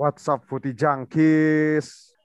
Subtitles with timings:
[0.00, 2.16] What's up Putih Jangkis?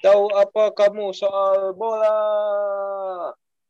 [0.00, 2.16] Tahu apa kamu soal bola?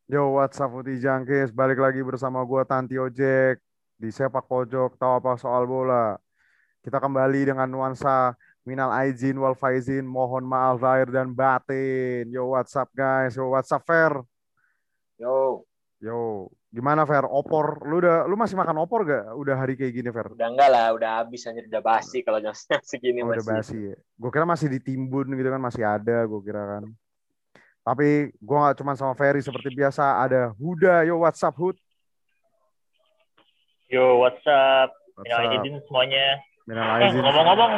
[0.07, 1.51] Yo, what's up Putih Jangkis?
[1.51, 3.59] Balik lagi bersama gua Tanti Ojek
[3.99, 6.15] di Sepak Pojok Tahu apa soal bola.
[6.79, 12.31] Kita kembali dengan nuansa minal aizin wal faizin, mohon maaf lahir dan batin.
[12.31, 13.35] Yo, what's up guys?
[13.35, 14.23] Yo, what's up Fer?
[15.19, 15.67] Yo,
[16.05, 17.23] Yo, gimana Fer?
[17.23, 19.31] Opor, lu udah lu masih makan opor gak?
[19.33, 20.27] Udah hari kayak gini Fer?
[20.29, 22.51] udah enggak lah, udah habis anjir, udah basi kalau jam
[22.91, 23.55] segini Oh, udah masih.
[23.55, 23.97] basi ya.
[24.19, 26.85] Gue kira masih ditimbun gitu kan, masih ada gue kira kan.
[27.81, 31.07] Tapi gue gak cuma sama Ferry seperti biasa, ada Huda.
[31.07, 31.79] Yo, what's up Hud?
[33.87, 34.91] Yo, what's up?
[35.15, 35.53] What's Minal up?
[35.55, 36.27] aidin semuanya.
[36.67, 37.21] Minal Eh, aizin.
[37.23, 37.73] ngomong-ngomong,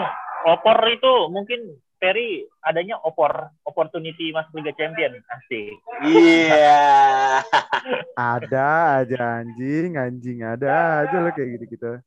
[0.48, 1.60] opor itu mungkin
[2.06, 5.18] Ferry adanya opor, opportunity masuk Liga Champion.
[5.26, 5.74] Asik.
[6.06, 7.42] Iya.
[8.38, 11.98] Ada aja anjing, anjing ada aja lo kayak gitu-gitu.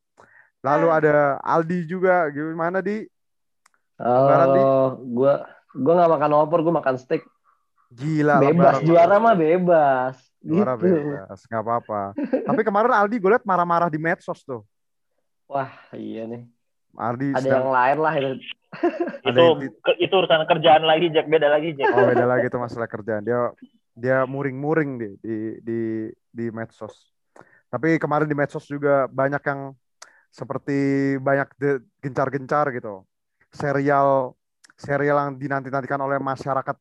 [0.63, 3.03] Lalu ada Aldi juga, gimana di?
[3.99, 5.43] Oh, gua
[5.75, 7.27] gua nggak makan opor, gua makan steak.
[7.91, 8.39] Gila.
[8.39, 10.15] Bebas juara mah bebas.
[10.39, 10.87] Juara gitu.
[10.87, 12.01] bebas, nggak apa-apa.
[12.47, 14.63] Tapi kemarin Aldi gue liat marah-marah di medsos tuh.
[15.51, 16.47] Wah, iya nih.
[16.95, 18.13] Aldi Ada sedang- yang lain lah
[19.29, 19.45] itu.
[19.65, 21.25] Itu itu urusan kerjaan lagi, Jack.
[21.27, 21.89] Beda lagi, Jack.
[21.93, 23.25] Oh beda lagi tuh masalah kerjaan.
[23.25, 23.49] Dia
[23.93, 25.79] dia muring-muring di di di
[26.29, 26.93] di medsos.
[27.69, 29.73] Tapi kemarin di medsos juga banyak yang
[30.29, 31.49] seperti banyak
[32.01, 33.05] gencar-gencar gitu.
[33.49, 34.37] Serial
[34.79, 36.77] serial yang dinanti-nantikan oleh masyarakat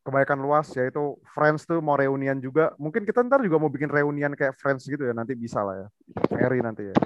[0.00, 2.72] kebaikan luas yaitu Friends tuh mau reunian juga.
[2.80, 5.12] Mungkin kita ntar juga mau bikin reunian kayak Friends gitu ya.
[5.12, 5.88] Nanti bisa lah ya.
[6.30, 6.96] Ferry nanti ya.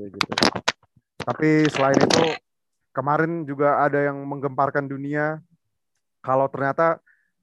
[0.00, 0.18] Gitu.
[1.20, 2.24] Tapi selain itu
[2.90, 5.38] kemarin juga ada yang menggemparkan dunia
[6.20, 6.98] kalau ternyata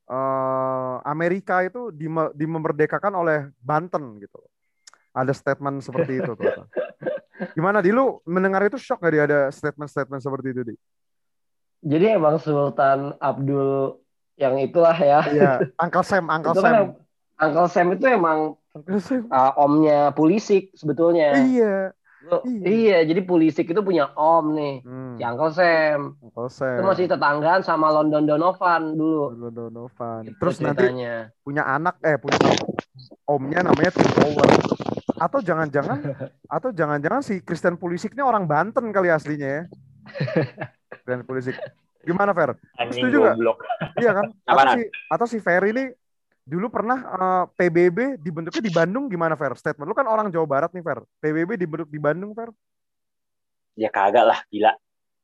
[0.08, 4.40] eh, Amerika itu dime- dimerdekakan oleh Banten gitu.
[5.12, 6.45] Ada statement seperti itu tuh.
[7.58, 10.75] Gimana di lu mendengar itu shock gak dia ada statement-statement seperti itu di?
[11.86, 13.97] Jadi emang Sultan Abdul
[14.38, 15.22] yang itulah ya.
[15.25, 16.69] Iya, Uncle Sam, Uncle itu Sam.
[16.69, 16.85] kan
[17.38, 18.40] Uncle Sam itu emang
[18.74, 19.25] Uncle Sam.
[19.29, 21.34] uh, omnya Pulisic sebetulnya.
[21.38, 21.94] Iya.
[22.28, 22.68] Lu- iya.
[22.68, 24.84] iya, jadi Pulisic itu punya om nih.
[24.84, 26.20] Hmm, Si Uncle Sam.
[26.20, 26.76] Uncle Sam.
[26.76, 29.32] Itu masih tetanggaan sama London Donovan dulu.
[29.32, 30.28] Dulu Donovan.
[30.28, 31.32] Gitu Terus nanti ceritanya.
[31.40, 32.38] punya anak eh punya
[33.24, 34.52] omnya namanya Tim Howard.
[35.18, 35.98] Atau jangan-jangan
[36.60, 39.64] atau jangan-jangan si Christian Pulisic ini orang Banten kali aslinya ya.
[40.92, 41.56] Christian Pulisic.
[42.04, 42.56] Gimana Fer?
[42.92, 43.36] Setuju nggak?
[44.00, 44.26] Iya kan?
[44.44, 45.84] Atau si atau si Ferry ini
[46.47, 49.52] dulu pernah eh, PBB dibentuknya di Bandung gimana Fer?
[49.59, 51.03] Statement lu kan orang Jawa Barat nih Fer.
[51.19, 52.47] PBB dibentuk di Bandung Fer?
[53.75, 54.72] Ya kagak lah, gila.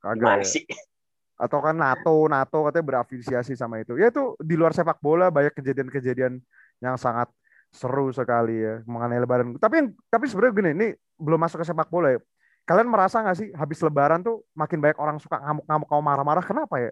[0.04, 0.52] Kagak Gimana ya?
[0.52, 0.64] sih?
[1.44, 3.96] Atau kan NATO, NATO katanya berafiliasi sama itu.
[3.96, 6.44] Ya itu di luar sepak bola banyak kejadian-kejadian
[6.84, 7.32] yang sangat
[7.74, 9.58] seru sekali ya mengenai lebaran.
[9.58, 12.20] Tapi yang tapi sebenarnya gini, ini belum masuk ke sepak bola ya.
[12.64, 16.76] Kalian merasa nggak sih habis lebaran tuh makin banyak orang suka ngamuk-ngamuk mau marah-marah kenapa
[16.80, 16.92] ya?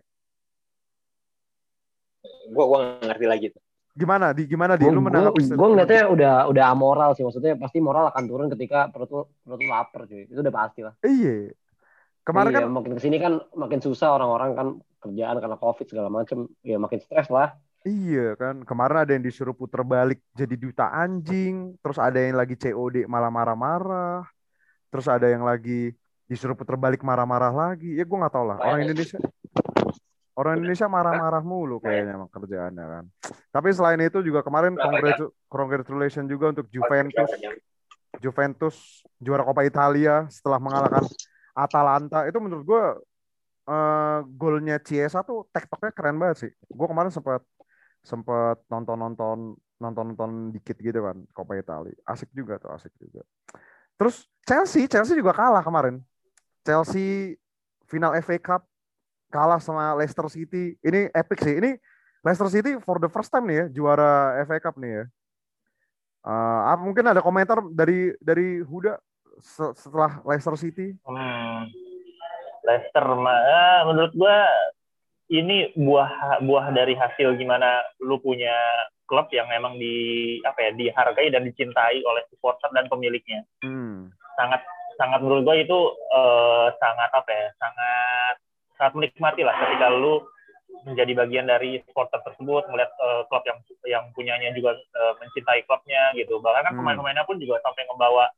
[2.52, 3.64] Gua gua ngerti lagi tuh.
[4.02, 4.34] Gimana?
[4.34, 4.90] Di gimana di?
[4.90, 7.22] Lu menanggapi gue ngeliatnya udah udah amoral sih.
[7.22, 10.26] Maksudnya pasti moral akan turun ketika perut lu, perut lu lapar cuy.
[10.26, 10.94] Itu udah pasti lah.
[11.06, 11.54] Iya.
[12.22, 14.68] Kemarin iya, kan makin ke sini kan makin susah orang-orang kan
[15.02, 16.50] kerjaan karena covid segala macem.
[16.66, 17.54] Ya makin stres lah.
[17.82, 22.54] Iya kan, kemarin ada yang disuruh puter balik jadi duta anjing, terus ada yang lagi
[22.54, 24.22] COD malah marah-marah,
[24.94, 25.90] terus ada yang lagi
[26.30, 27.98] disuruh puter balik marah-marah lagi.
[27.98, 28.62] Ya gue nggak tahu lah.
[28.62, 29.18] Orang Indonesia,
[30.42, 33.06] orang Indonesia marah-marah mulu kayaknya emang kerjaannya kan.
[33.54, 37.30] Tapi selain itu juga kemarin congratu- congratulations juga untuk Juventus,
[38.18, 38.76] Juventus
[39.22, 41.06] juara Coppa Italia setelah mengalahkan
[41.54, 42.26] Atalanta.
[42.26, 42.84] Itu menurut gue
[43.70, 46.52] eh, golnya Chiesa tuh tektoknya keren banget sih.
[46.66, 47.46] Gue kemarin sempat
[48.02, 51.94] sempat nonton-nonton nonton-nonton dikit gitu kan Coppa Italia.
[52.10, 53.22] Asik juga tuh, asik juga.
[54.02, 56.02] Terus Chelsea, Chelsea juga kalah kemarin.
[56.66, 57.38] Chelsea
[57.86, 58.71] final FA Cup
[59.32, 60.76] kalah sama Leicester City.
[60.84, 61.56] Ini epic sih.
[61.56, 61.80] Ini
[62.22, 65.06] Leicester City for the first time nih ya juara FA Cup nih ya.
[66.76, 69.00] Apa mungkin ada komentar dari dari Huda
[69.42, 70.94] se- setelah Leicester City?
[71.02, 71.66] Hmm.
[72.62, 74.46] Leicester, mah, eh, menurut gua
[75.34, 78.54] ini buah buah dari hasil gimana lu punya
[79.10, 83.42] klub yang memang di apa ya dihargai dan dicintai oleh supporter dan pemiliknya.
[83.66, 84.14] Hmm.
[84.40, 84.64] sangat
[84.96, 85.80] sangat menurut gue itu
[86.16, 88.36] eh, sangat apa ya sangat
[88.82, 90.26] sangat menikmati lah ketika lu
[90.82, 96.10] menjadi bagian dari supporter tersebut melihat eh, klub yang yang punyanya juga eh, mencintai klubnya
[96.18, 96.82] gitu bahkan kan Hmm.
[96.82, 98.34] pemain-pemainnya pun juga sampai membawa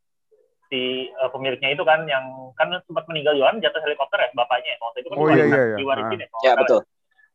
[0.67, 4.75] si eh, pemiliknya itu kan yang kan sempat meninggal juga kan jatuh helikopter ya bapaknya
[4.83, 5.77] waktu itu kan Oh, iya, iya, iya.
[5.79, 6.83] diwarisin ya Ya betul.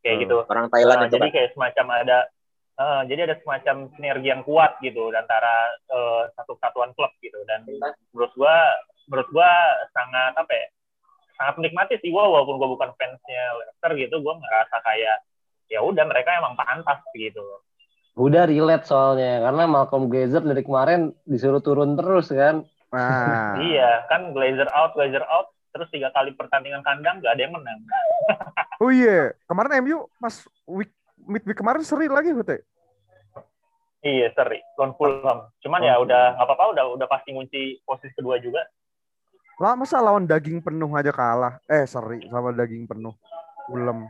[0.04, 0.22] kayak Hmm.
[0.28, 1.32] gitu Orang Thailand Nah, itu jadi kan.
[1.32, 2.18] kayak semacam ada
[2.78, 5.50] Eh, jadi ada semacam sinergi yang kuat gitu antara
[5.90, 7.66] eh, satu kesatuan klub gitu dan
[8.14, 8.54] menurut gua
[9.10, 9.50] menurut gua
[9.90, 10.66] sangat apa ya
[11.38, 15.16] sangat menikmati sih gua walaupun gua bukan fansnya Leicester gitu gua ngerasa kayak
[15.70, 17.40] ya udah mereka emang pantas gitu
[18.18, 22.66] Udah relate soalnya karena Malcolm Glazer dari kemarin disuruh turun terus kan.
[22.90, 27.54] Nah, iya kan Glazer out Glazer out terus tiga kali pertandingan kandang gak ada yang
[27.54, 27.78] menang
[28.82, 30.34] oh iya, kemarin MU pas
[30.66, 30.90] week
[31.22, 32.64] midweek kemarin seri lagi Hute.
[34.00, 36.06] iya seri lawan Fulham cuman ya Oh.
[36.08, 38.64] udah nggak apa-apa udah udah pasti ngunci posisi kedua juga
[39.58, 41.58] Lah masa lawan daging penuh aja kalah.
[41.66, 43.14] Eh, seri sama daging penuh.
[43.68, 44.06] Ulem.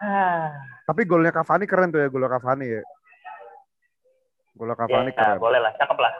[0.00, 0.50] ah
[0.88, 2.82] Tapi golnya Cavani keren tuh ya, golnya Cavani ya.
[4.56, 5.38] Golnya Cavani ya, keren.
[5.38, 6.12] boleh lah cakep lah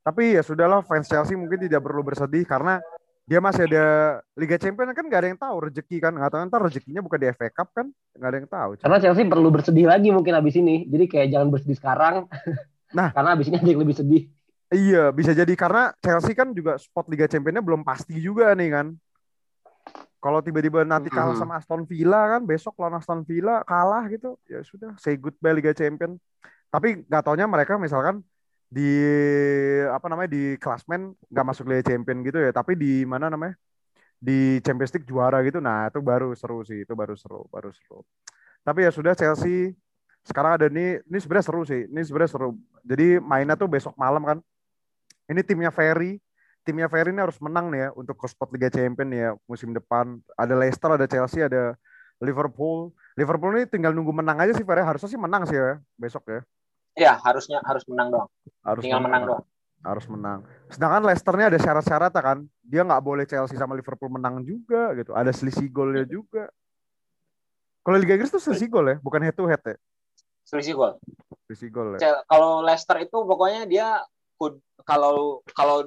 [0.00, 2.82] Tapi ya sudahlah fans Chelsea mungkin tidak perlu bersedih karena
[3.30, 6.60] dia masih ada Liga Champions kan nggak ada yang tahu rezeki kan nggak tahu ntar
[6.66, 7.86] rezekinya bukan di FA Cup kan
[8.16, 8.70] nggak ada yang tahu.
[8.80, 10.88] Karena Chelsea perlu bersedih lagi mungkin abis ini.
[10.88, 12.26] Jadi kayak jangan bersedih sekarang.
[12.90, 13.12] Nah.
[13.16, 14.22] karena abis ini ada yang lebih sedih.
[14.70, 18.86] Iya bisa jadi karena Chelsea kan juga spot Liga Championnya belum pasti juga nih kan.
[20.22, 24.62] Kalau tiba-tiba nanti kalah sama Aston Villa kan besok lawan Aston Villa kalah gitu ya
[24.62, 26.14] sudah say goodbye Liga Champion.
[26.70, 28.22] Tapi nggak taunya mereka misalkan
[28.70, 28.86] di
[29.90, 32.54] apa namanya di klasmen nggak masuk Liga Champion gitu ya.
[32.54, 33.58] Tapi di mana namanya
[34.22, 35.58] di Champions League juara gitu.
[35.58, 38.06] Nah itu baru seru sih itu baru seru baru seru.
[38.62, 39.74] Tapi ya sudah Chelsea
[40.22, 42.54] sekarang ada nih ini sebenarnya seru sih ini sebenarnya seru.
[42.86, 44.38] Jadi mainnya tuh besok malam kan
[45.30, 46.18] ini timnya Ferry
[46.60, 50.18] timnya Ferry ini harus menang nih ya untuk ke spot Liga Champion ya musim depan
[50.34, 51.78] ada Leicester ada Chelsea ada
[52.18, 56.26] Liverpool Liverpool ini tinggal nunggu menang aja sih Ferry harusnya sih menang sih ya besok
[56.28, 56.42] ya
[56.98, 58.28] Ya, harusnya harus menang doang.
[58.66, 59.44] harus Tinggal menang doang.
[59.80, 60.44] harus menang.
[60.68, 62.38] Sedangkan Leicester-nya ada syarat-syarat kan.
[62.60, 65.14] Dia nggak boleh Chelsea sama Liverpool menang juga gitu.
[65.16, 66.50] Ada selisih golnya juga.
[67.80, 69.76] Kalau Liga Inggris tuh selisih gol ya, bukan head to head ya.
[70.44, 70.92] Selisih gol.
[71.48, 72.20] Selisih gol ya.
[72.28, 74.04] Kalau Leicester itu pokoknya dia
[74.88, 75.86] kalau kalau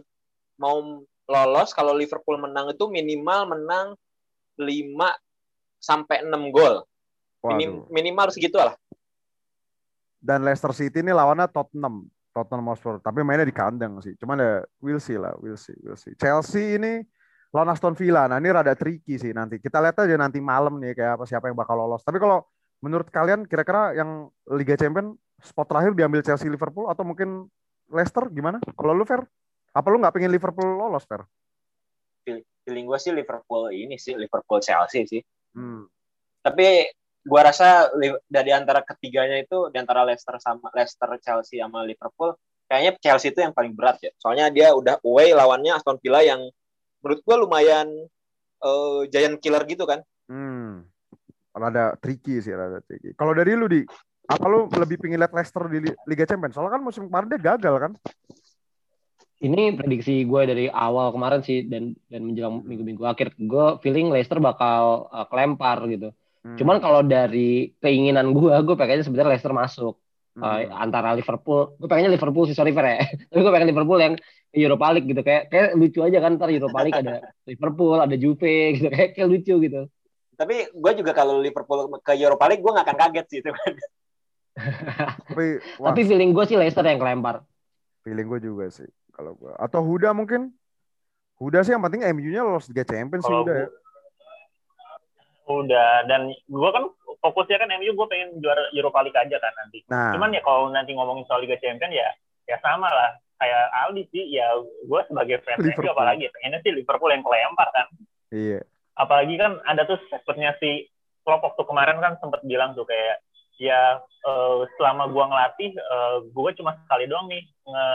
[0.62, 3.98] mau lolos kalau Liverpool menang itu minimal menang
[4.60, 5.18] 5
[5.82, 6.84] sampai 6 gol.
[7.44, 8.76] Minim- minimal harus gitu lah.
[10.24, 12.08] Dan Leicester City ini lawannya Tottenham.
[12.32, 13.04] Tottenham Hotspur.
[13.04, 14.16] Tapi mainnya di kandang sih.
[14.16, 16.16] Cuman ya we'll see lah, we'll see, we'll see.
[16.16, 17.04] Chelsea ini
[17.52, 18.26] lawan Aston Villa.
[18.26, 19.60] Nah ini rada tricky sih nanti.
[19.60, 22.02] Kita lihat aja nanti malam nih kayak apa siapa yang bakal lolos.
[22.02, 22.42] Tapi kalau
[22.80, 25.14] menurut kalian kira-kira yang Liga Champion
[25.44, 27.52] spot terakhir diambil Chelsea Liverpool atau mungkin
[27.94, 28.58] Leicester gimana?
[28.74, 29.22] Kalau lu Fer?
[29.74, 31.22] Apa lu nggak pengen Liverpool lolos Fer?
[32.64, 35.22] Feeling gue sih Liverpool ini sih Liverpool Chelsea sih.
[35.54, 35.86] Hmm.
[36.44, 36.92] Tapi
[37.24, 37.88] gua rasa
[38.28, 42.36] dari antara ketiganya itu di antara Leicester sama Leicester Chelsea sama Liverpool
[42.68, 44.12] kayaknya Chelsea itu yang paling berat ya.
[44.20, 46.44] Soalnya dia udah away lawannya Aston Villa yang
[47.00, 47.88] menurut gua lumayan
[48.64, 50.04] eh, giant killer gitu kan.
[50.28, 50.84] Hmm.
[51.54, 53.16] Rada tricky sih, rada tricky.
[53.16, 53.86] Kalau dari lu di
[54.24, 56.56] apa lu lebih pingin lihat Leicester di Li- Liga Champions?
[56.56, 57.92] Soalnya kan musim kemarin dia gagal kan?
[59.44, 64.40] Ini prediksi gue dari awal kemarin sih dan dan menjelang minggu-minggu akhir gue feeling Leicester
[64.40, 66.16] bakal uh, kelempar gitu.
[66.44, 66.56] Hmm.
[66.56, 70.00] Cuman kalau dari keinginan gue, gue pengennya sebenarnya Leicester masuk
[70.34, 70.42] Hmm.
[70.42, 71.78] Uh, antara Liverpool.
[71.78, 73.06] Gue pengennya Liverpool sih sorry Fer ya.
[73.30, 74.18] Tapi gue pengen Liverpool yang
[74.50, 78.78] Europa League gitu kayak kayak lucu aja kan ntar Europa League ada Liverpool, ada Juve
[78.78, 79.82] gitu kayak, kayak lucu gitu.
[80.34, 83.74] Tapi gua juga kalau Liverpool ke Europa League gua nggak akan kaget sih itu kan.
[85.28, 85.46] Tapi
[85.78, 87.42] wah, Tapi feeling gue sih Leicester yang kelempar.
[88.02, 89.56] feeling gue juga sih kalau gua.
[89.56, 90.52] Atau Huda mungkin?
[91.36, 93.68] Huda sih yang penting MU-nya lolos Liga Champions sih udah ya.
[93.68, 93.82] gua-
[95.44, 96.84] udah dan gue kan
[97.20, 99.84] fokusnya kan MU gue pengen juara Europa League aja kan nanti.
[99.88, 102.08] Nah, Cuman ya kalau nanti ngomongin soal Liga Champions ya
[102.44, 105.92] ya sama lah kayak Aldi sih ya gue sebagai fans MU Liverpool.
[105.92, 107.88] apalagi pengennya sih Liverpool yang kelempar kan.
[108.30, 108.60] iya.
[108.94, 110.88] Apalagi kan ada tuh statementnya si
[111.24, 113.20] Klopp waktu kemarin kan sempat bilang tuh kayak
[113.58, 117.44] ya eh, selama gua ngelatih eh, gue cuma sekali doang nih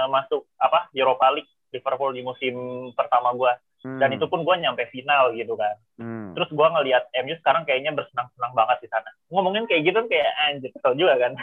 [0.08, 2.54] masuk apa Europa League Liverpool di musim
[2.96, 5.70] pertama gua dan Hmm, itu pun gue nyampe final gitu kan.
[6.02, 6.34] hmm.
[6.34, 9.06] Terus gue ngelihat MU sekarang kayaknya bersenang-senang banget di sana.
[9.30, 11.38] Ngomongin kayak gitu kayak anjir kesel juga kan.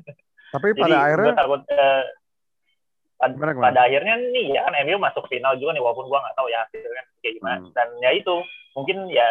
[0.58, 2.02] Tapi Jadi pada gue akhirnya takut eh,
[3.22, 3.66] pad- Gimana, gimana?
[3.70, 6.58] pada akhirnya nih ya kan MU masuk final juga nih walaupun gue nggak tahu ya
[6.66, 7.56] hasilnya kayak gimana.
[7.62, 7.70] Hmm.
[7.70, 8.34] Dan ya itu
[8.74, 9.28] mungkin ya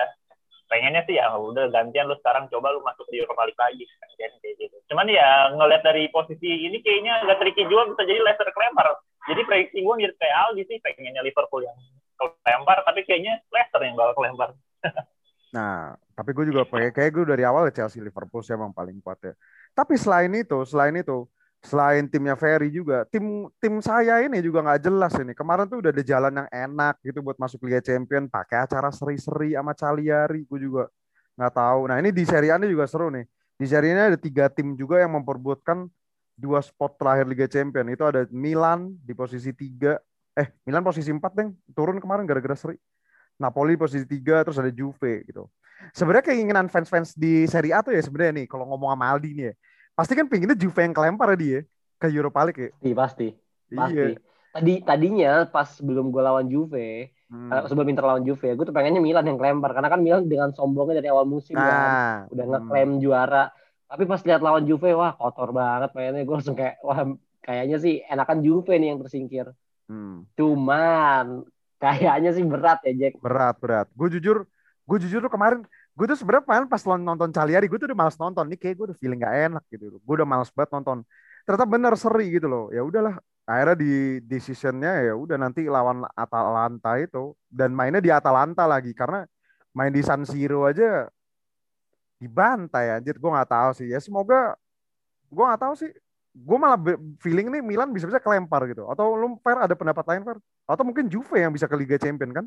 [0.65, 4.09] pengennya sih ya udah gantian lu sekarang coba lu masuk di Europa League lagi kan
[4.17, 4.77] kayak gitu.
[4.91, 8.87] Cuman ya ngelihat dari posisi ini kayaknya agak tricky juga bisa jadi Leicester kelempar.
[9.25, 11.77] Jadi prediksi gue mirip kayak Aldi sih pengennya Liverpool yang
[12.17, 14.49] kelempar tapi kayaknya Leicester yang bakal kelempar.
[15.55, 19.23] Nah, tapi gue juga kayak kayak gue dari awal Chelsea Liverpool sih emang paling kuat
[19.23, 19.31] ya.
[19.71, 21.23] Tapi selain itu, selain itu,
[21.65, 25.33] selain timnya Ferry juga, tim tim saya ini juga nggak jelas ini.
[25.33, 29.57] Kemarin tuh udah ada jalan yang enak gitu buat masuk Liga Champion, pakai acara seri-seri
[29.57, 30.85] sama Cagliari, gue juga
[31.35, 31.81] nggak tahu.
[31.89, 33.25] Nah ini di Serie A ini juga seru nih.
[33.57, 35.89] Di Serie A ada tiga tim juga yang memperbutkan
[36.37, 39.97] dua spot terakhir Liga Champion itu ada Milan di posisi tiga,
[40.37, 42.77] eh Milan posisi empat deng, turun kemarin gara-gara seri.
[43.35, 45.51] Napoli posisi tiga, terus ada Juve gitu.
[45.91, 49.45] Sebenarnya keinginan fans-fans di Serie A tuh ya sebenarnya nih, kalau ngomong sama Aldi nih
[49.51, 49.53] ya,
[49.97, 51.59] pasti kan pinginnya Juve yang kelempar ya dia
[51.99, 52.69] ke Europa League ya.
[52.83, 53.27] Iya pasti,
[53.71, 53.97] pasti.
[53.97, 54.19] Iya.
[54.55, 57.49] Tadi tadinya pas sebelum gue lawan Juve, Hmm.
[57.49, 60.53] eh, sebelum Inter lawan Juve, gue tuh pengennya Milan yang kelempar karena kan Milan dengan
[60.53, 62.53] sombongnya dari awal musim kan, Nah, udah hmm.
[62.53, 63.49] ngeklaim juara.
[63.89, 66.21] Tapi pas lihat lawan Juve, wah kotor banget mainnya.
[66.21, 67.01] Gue langsung kayak, wah
[67.41, 69.47] kayaknya sih enakan Juve nih yang tersingkir.
[69.89, 70.29] Hmm.
[70.37, 71.25] Cuman
[71.81, 73.13] kayaknya sih berat ya Jack.
[73.21, 73.87] berat berat.
[73.97, 74.45] Gue jujur,
[74.85, 78.43] gue jujur tuh kemarin, gue tuh sebenarnya pas nonton Cagliari, gue tuh udah males nonton.
[78.51, 79.97] Nih kayak gue udah feeling gak enak gitu.
[80.03, 80.97] Gue udah males banget nonton.
[81.47, 82.67] Ternyata bener seri gitu loh.
[82.75, 83.15] Ya udahlah.
[83.45, 89.21] Akhirnya di decisionnya ya udah nanti lawan Atalanta itu dan mainnya di Atalanta lagi karena
[89.69, 91.05] main di San Siro aja
[92.17, 93.15] dibantai anjir.
[93.21, 93.87] Gue nggak tahu sih.
[93.93, 94.57] Ya semoga
[95.29, 95.91] gue nggak tahu sih.
[96.35, 96.75] Gue malah
[97.23, 98.89] feeling nih Milan bisa-bisa kelempar gitu.
[98.91, 100.37] Atau lu Fer ada pendapat lain Fer?
[100.67, 102.45] Atau mungkin Juve yang bisa ke Liga Champion kan?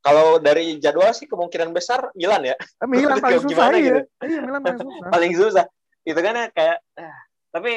[0.00, 2.56] Kalau dari jadwal sih kemungkinan besar Milan ya.
[2.56, 3.84] Eh, Milan paling susah Gimana iya.
[3.84, 4.00] gitu?
[4.24, 5.08] Iya Milan paling susah.
[5.14, 5.64] Paling susah.
[6.08, 7.18] Itu kan ya kayak ah,
[7.52, 7.72] tapi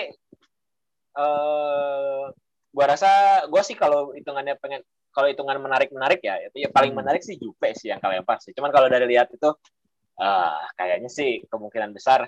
[1.14, 2.22] eh
[2.74, 3.10] gua rasa
[3.52, 4.82] gua sih kalau hitungannya pengen
[5.14, 7.06] kalau hitungan menarik-menarik ya itu ya paling Hmm.
[7.06, 8.50] menarik sih Juve sih yang kalian pasti.
[8.56, 9.50] Cuman kalau dari lihat itu
[10.18, 12.26] ah kayaknya sih kemungkinan besar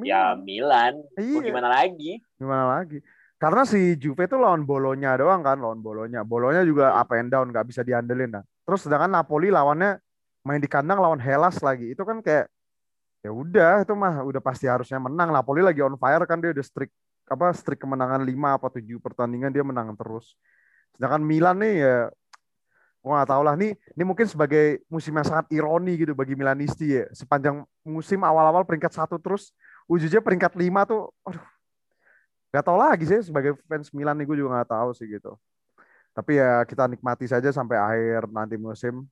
[0.00, 1.02] ya Milan.
[1.18, 1.52] Mau Iya.
[1.52, 2.22] gimana lagi?
[2.38, 3.02] Gimana lagi?
[3.38, 6.26] Karena si Juve itu lawan Bolonya doang kan, lawan Bolonya.
[6.26, 8.34] Bolonya juga up and down, nggak bisa diandelin.
[8.34, 8.42] Nah.
[8.68, 9.96] Terus sedangkan Napoli lawannya
[10.44, 11.96] main di kandang lawan Hellas lagi.
[11.96, 12.52] Itu kan kayak
[13.24, 15.32] ya udah itu mah udah pasti harusnya menang.
[15.32, 16.92] Napoli lagi on fire kan dia udah streak
[17.32, 20.36] apa streak kemenangan 5 apa 7 pertandingan dia menang terus.
[20.92, 21.96] Sedangkan Milan nih ya
[23.00, 26.92] gua nggak tahu lah nih ini mungkin sebagai musim yang sangat ironi gitu bagi Milanisti
[26.92, 27.08] ya.
[27.16, 29.56] Sepanjang musim awal-awal peringkat satu terus
[29.88, 31.40] ujungnya peringkat 5 tuh aduh
[32.48, 35.36] Gak tau lagi sih sebagai fans Milan nih gue juga gak tahu sih gitu.
[36.18, 39.06] Tapi ya kita nikmati saja sampai akhir nanti musim.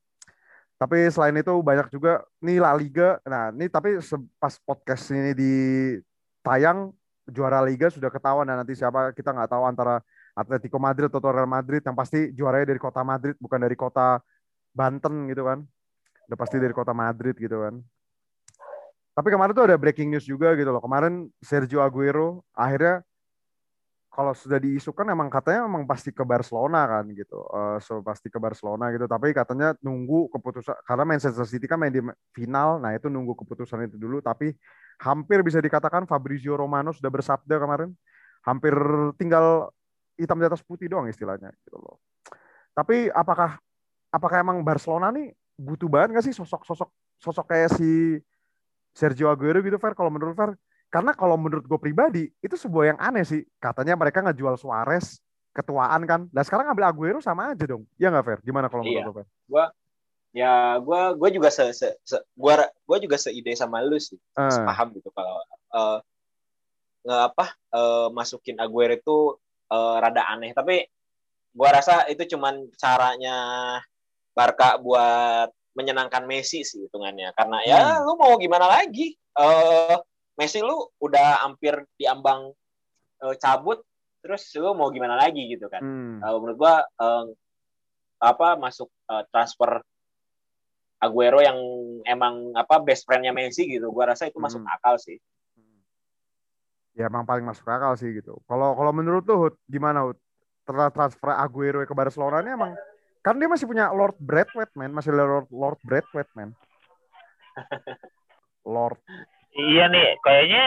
[0.75, 3.22] Tapi selain itu banyak juga nih La Liga.
[3.22, 4.02] Nah ini tapi
[4.42, 5.54] pas podcast ini di
[6.42, 6.90] tayang
[7.30, 10.02] juara Liga sudah ketahuan dan nanti siapa kita nggak tahu antara
[10.34, 14.18] Atletico Madrid atau Real Madrid yang pasti juaranya dari kota Madrid bukan dari kota
[14.75, 15.62] Banten gitu kan.
[16.26, 17.78] Udah pasti dari kota Madrid gitu kan.
[19.14, 20.82] Tapi kemarin tuh ada breaking news juga gitu loh.
[20.82, 23.05] Kemarin Sergio Aguero akhirnya
[24.16, 27.44] kalau sudah diisukan emang katanya emang pasti ke Barcelona kan gitu.
[27.52, 29.04] Eh, so pasti ke Barcelona gitu.
[29.04, 32.00] Tapi katanya nunggu keputusan karena Manchester City kan main di
[32.32, 32.80] final.
[32.80, 34.56] Nah, itu nunggu keputusan itu dulu tapi
[35.04, 37.92] hampir bisa dikatakan Fabrizio Romano sudah bersabda kemarin.
[38.49, 38.73] Hampir
[39.20, 39.68] tinggal
[40.16, 42.00] hitam di atas putih doang istilahnya gitu loh.
[42.73, 43.61] Tapi apakah
[44.08, 46.88] apakah emang Barcelona nih butuh banget nggak sih sosok-sosok
[47.20, 48.20] sosok kayak si
[48.96, 52.98] Sergio Aguero gitu Fer kalau menurut Fer karena kalau menurut gue pribadi itu sebuah yang
[52.98, 53.42] aneh sih.
[53.58, 55.18] Katanya mereka ngejual Suarez
[55.50, 56.20] ketuaan kan.
[56.30, 57.84] Dan sekarang ngambil Aguero sama aja dong.
[57.98, 58.38] Ya nggak Fer?
[58.44, 59.08] Gimana kalau menurut Iya.
[59.08, 59.26] lo Fer?
[60.36, 60.52] Ya
[60.84, 64.20] gua gua juga se, se, se gua gua juga seide sama lu sih.
[64.36, 65.98] Eh, sepaham gitu kalau eh,
[67.08, 69.18] nge apa eh, masukin Aguero itu
[69.72, 70.52] eh, rada aneh.
[70.52, 70.84] Tapi
[71.56, 73.36] gua rasa itu cuman caranya
[74.36, 77.32] Barca buat menyenangkan Messi sih hitungannya.
[77.32, 78.04] Karena ya Hmm.
[78.04, 79.16] lu mau gimana lagi?
[79.36, 79.96] Eh
[80.36, 82.52] Messi lu udah hampir diambang
[83.24, 83.80] eh, cabut
[84.20, 85.80] terus lu mau gimana lagi gitu kan?
[85.80, 87.24] Hmm, Eh, menurut gua eh,
[88.20, 89.80] apa masuk eh, transfer
[90.96, 91.58] Aguero yang
[92.08, 94.74] emang apa best friendnya Messi gitu gua rasa itu masuk Hmm.
[94.76, 95.16] akal sih.
[96.96, 98.40] Ya emang paling masuk akal sih gitu.
[98.48, 100.16] Kalau kalau menurut Hud, gimana Hud?
[100.66, 102.74] Transfer Aguero ke Barcelona ini emang
[103.22, 106.58] kan dia masih punya Lord Braithwaite man masih Lord Lord Braithwaite man
[108.74, 108.98] Lord
[109.56, 110.64] Iya nih, kayaknya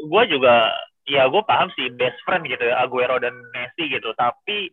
[0.00, 0.72] gue juga,
[1.04, 4.10] ya gue paham sih best friend gitu ya, Aguero dan Messi gitu.
[4.16, 4.72] Tapi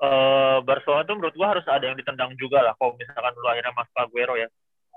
[0.00, 2.72] eh Barcelona tuh menurut gue harus ada yang ditendang juga lah.
[2.80, 4.48] Kalau misalkan lu akhirnya masuk Aguero ya,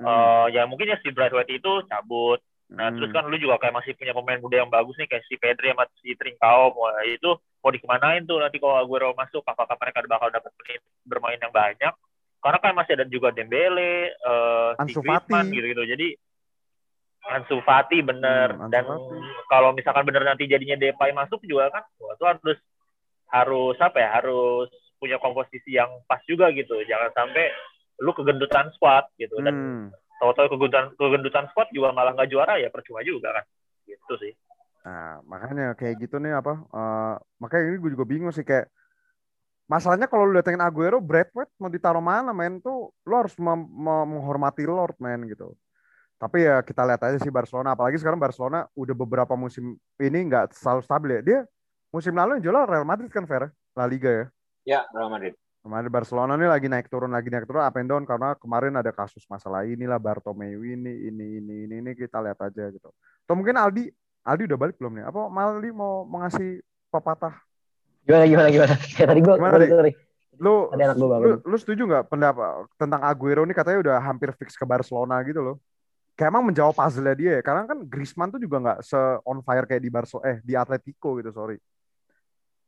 [0.02, 2.42] Hmm, Eh, ya mungkin ya si Braithwaite itu cabut.
[2.74, 5.26] Nah hmm, terus kan lu juga kayak masih punya pemain muda yang bagus nih kayak
[5.30, 6.74] si Pedri sama si Trincao.
[6.74, 7.30] Wah itu
[7.62, 11.94] mau dikemanain tuh nanti kalau Aguero masuk, apakah mereka bakal dapat menit bermain yang banyak?
[12.44, 15.84] Karena kan masih ada juga Dembele, eh si Griezmann gitu-gitu.
[15.86, 16.08] Jadi
[17.32, 18.84] Ansu Fati bener Hmm, dan
[19.48, 22.60] kalau misalkan bener nanti jadinya Depay masuk juga kan wah, itu harus
[23.32, 24.68] harus apa ya harus
[25.00, 27.48] punya komposisi yang pas juga gitu jangan sampai
[28.04, 29.88] lu kegendutan squad gitu dan hmm.
[30.20, 33.46] tahu-tahu kegendutan kegendutan squad juga malah nggak juara ya percuma juga kan
[33.88, 34.34] gitu sih
[34.84, 36.60] Nah, makanya kayak gitu nih apa?
[36.60, 38.68] eh, makanya ini gue juga bingung sih kayak
[39.72, 44.08] masalahnya kalau lu datengin Aguero, Braithwaite mau ditaruh mana, men tuh lu harus mem- mem-
[44.12, 45.56] menghormati Lord, men gitu.
[46.24, 47.76] Tapi ya kita lihat aja sih Barcelona.
[47.76, 51.22] Apalagi sekarang Barcelona udah beberapa musim ini nggak selalu stabil ya.
[51.22, 51.40] Dia
[51.92, 54.26] musim lalu yang juara Real Madrid kan Fer, La Liga ya.
[54.64, 55.36] Ya, Real Madrid.
[55.60, 58.96] Kemarin Barcelona ini lagi naik turun lagi naik turun up and down karena kemarin ada
[58.96, 62.88] kasus masalah inilah Bartomeu ini ini ini ini ini kita lihat aja gitu.
[63.28, 63.92] Atau mungkin Aldi
[64.24, 65.06] Aldi udah balik belum nih?
[65.12, 67.36] Apa Maldi mau mengasih pepatah?
[68.08, 68.76] Gimana gimana gimana?
[68.80, 69.92] Kayak tadi gue Gimana, sorry.
[70.40, 75.20] Lu lu, lu setuju nggak pendapat tentang Aguero ini katanya udah hampir fix ke Barcelona
[75.28, 75.56] gitu loh?
[76.14, 77.42] Kayak emang menjawab puzzle dia ya.
[77.42, 81.18] Karena kan Griezmann tuh juga nggak se on fire kayak di Barcelona eh di Atletico
[81.18, 81.58] gitu sorry.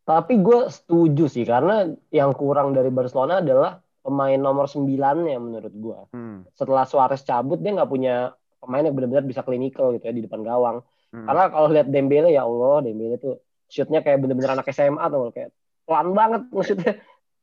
[0.06, 4.86] Tapi gue setuju sih karena yang kurang dari Barcelona adalah pemain nomor 9
[5.26, 6.00] ya menurut gue.
[6.14, 6.46] Hmm.
[6.54, 10.46] Setelah Suarez cabut dia nggak punya pemain yang benar-benar bisa klinikal gitu ya di depan
[10.46, 10.86] gawang.
[11.10, 11.26] Hmm.
[11.26, 15.50] Karena kalau lihat Dembele ya Allah, Dembele tuh shootnya kayak bener-bener anak SMA tuh kayak
[15.90, 16.94] pelan banget nge-shootnya.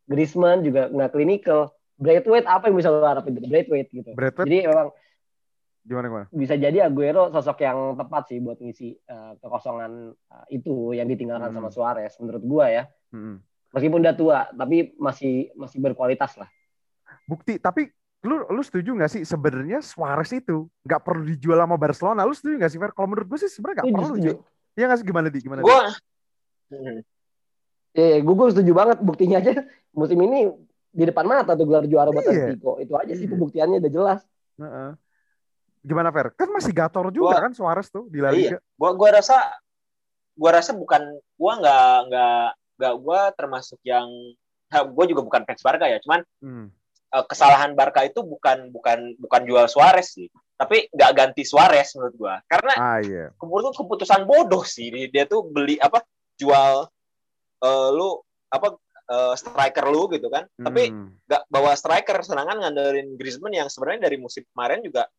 [0.06, 1.74] Griezmann juga nggak klinikal.
[1.98, 3.38] Braithwaite apa yang bisa lo harapin?
[3.38, 4.10] Braithwaite gitu.
[4.18, 4.90] Braithwaite Jadi emang
[5.82, 6.26] gimana gimana?
[6.30, 11.50] bisa jadi Aguero sosok yang tepat sih buat ngisi eh, kekosongan eh, itu yang ditinggalkan
[11.50, 11.58] Hmm.
[11.58, 12.84] sama Suarez menurut gua ya.
[13.10, 13.42] Hmm.
[13.70, 16.46] Meskipun udah tua, tapi masih masih berkualitas lah.
[17.24, 17.88] Bukti tapi
[18.22, 22.22] lu lu setuju nggak sih sebenarnya Suarez itu nggak perlu dijual sama Barcelona?
[22.22, 22.92] Lu setuju nggak sih Fer?
[22.92, 24.14] Kalau menurut gue sih sebenarnya nggak Setuju, perlu.
[24.14, 24.32] setuju.
[24.72, 25.60] Iya nggak sih gimana di gimana?
[25.60, 25.66] Di?
[25.66, 25.80] Gue
[26.72, 26.98] Hmm.
[27.92, 29.52] Eh, gue gue setuju banget buktinya aja
[29.92, 30.48] musim ini
[30.88, 32.48] di depan mata tuh gelar juara buat Iya.
[32.48, 32.76] Atletico.
[32.76, 33.30] Itu aja sih Iya.
[33.30, 34.20] pembuktiannya udah jelas.
[34.56, 34.90] Heeh.
[35.82, 36.30] Gimana Fer?
[36.32, 38.54] Kan masih Gator juga Gua- kan Suarez tuh di La Iya.
[38.54, 38.58] Liga.
[38.74, 39.36] gua gua rasa
[40.32, 41.02] gua rasa bukan
[41.34, 42.46] gua nggak nggak
[42.78, 44.06] nggak gua termasuk yang
[44.66, 46.66] nah, gua juga bukan fans Barca ya cuman Hmm.
[47.08, 52.14] eh, kesalahan Barca itu bukan bukan bukan jual Suarez sih tapi nggak ganti Suarez menurut
[52.16, 53.34] gua karena Ah iya.
[53.34, 56.00] gua keputusan bodoh sih dia, dia tuh beli apa
[56.34, 56.86] jual
[57.58, 58.16] eh, lu
[58.48, 61.10] apa eh, striker lu gitu kan tapi Hmm.
[61.26, 65.10] nggak bawa striker sedangkan ngandelin Griezmann yang sebenarnya dari musim kemarin juga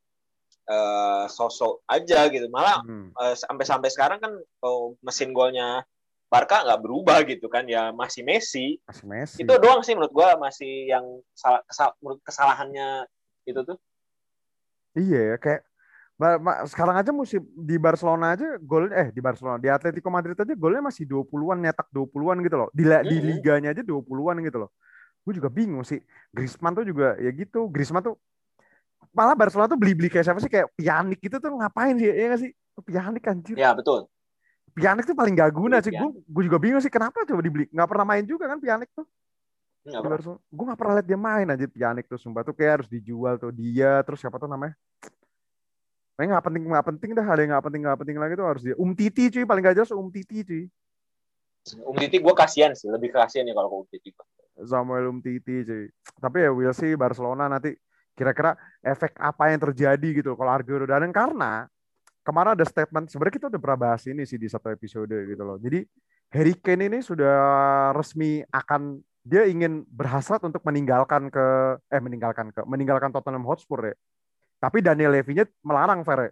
[0.63, 3.12] eh, sosok aja gitu malah Hmm.
[3.12, 5.84] eh, sampai sampai sekarang kan oh, mesin golnya
[6.27, 9.38] Barca nggak berubah gitu kan ya masih Messi Masih Messi.
[9.39, 13.06] itu doang sih menurut gua masih yang salah kesal- menurut kesalahannya
[13.43, 13.78] itu tuh
[14.93, 15.62] Iya ya kayak
[16.65, 20.86] sekarang aja musim di Barcelona aja gol eh di Barcelona di Atletico Madrid aja golnya
[20.86, 22.69] masih 20-an nyetak 20-an gitu loh.
[22.71, 24.69] Di la- di liganya aja 20-an gitu loh.
[25.19, 25.99] Gue juga bingung sih.
[26.30, 27.67] Griezmann tuh juga ya gitu.
[27.67, 28.15] Griezmann tuh
[29.13, 30.49] malah Barcelona tuh beli-beli kayak siapa sih?
[30.49, 32.10] Kayak Pjanic gitu tuh ngapain sih?
[32.10, 32.52] Ya nggak sih?
[32.82, 33.56] Pjanic anjir.
[33.56, 34.10] ya betul.
[34.73, 35.91] Pjanic tuh paling gak guna Beli sih.
[35.93, 37.69] Gue gue juga bingung sih kenapa coba dibeli.
[37.69, 39.06] Nggak pernah main juga kan Pjanic tuh.
[39.86, 40.93] Gue gak pernah.
[40.97, 42.17] Lihat dia main aja Pjanic tuh.
[42.17, 43.54] Sumpah tuh kayak harus dijual tuh.
[43.54, 44.73] Dia terus siapa tuh namanya?
[46.13, 47.26] Pokoknya nggak penting nggak penting dah.
[47.26, 48.76] Ada yang nggak penting nggak penting lagi tuh harus dia.
[48.82, 49.45] Um Titi cuy.
[49.45, 50.63] Paling gak jelas Um Titi cuy.
[51.86, 52.89] Um Titi gue kasihan sih.
[52.89, 54.10] Lebih kasihan ya kalau Um Titi
[54.65, 55.86] Samuel Um Titi cuy.
[56.17, 57.78] Tapi ya will sih Barcelona nanti
[58.13, 58.54] kira-kira
[58.86, 61.65] efek apa yang terjadi gitu kalau Aguero dan karena
[62.21, 65.58] kemarin ada statement sebenarnya kita udah pernah bahas ini sih di satu episode gitu loh.
[65.58, 65.84] Jadi
[66.34, 67.36] Harry Kane ini sudah
[67.93, 71.45] resmi akan dia ingin berhasrat untuk meninggalkan ke
[71.88, 73.95] eh meninggalkan ke meninggalkan Tottenham Hotspur ya
[74.63, 76.32] tapi Daniel Levy-nya melarang Fer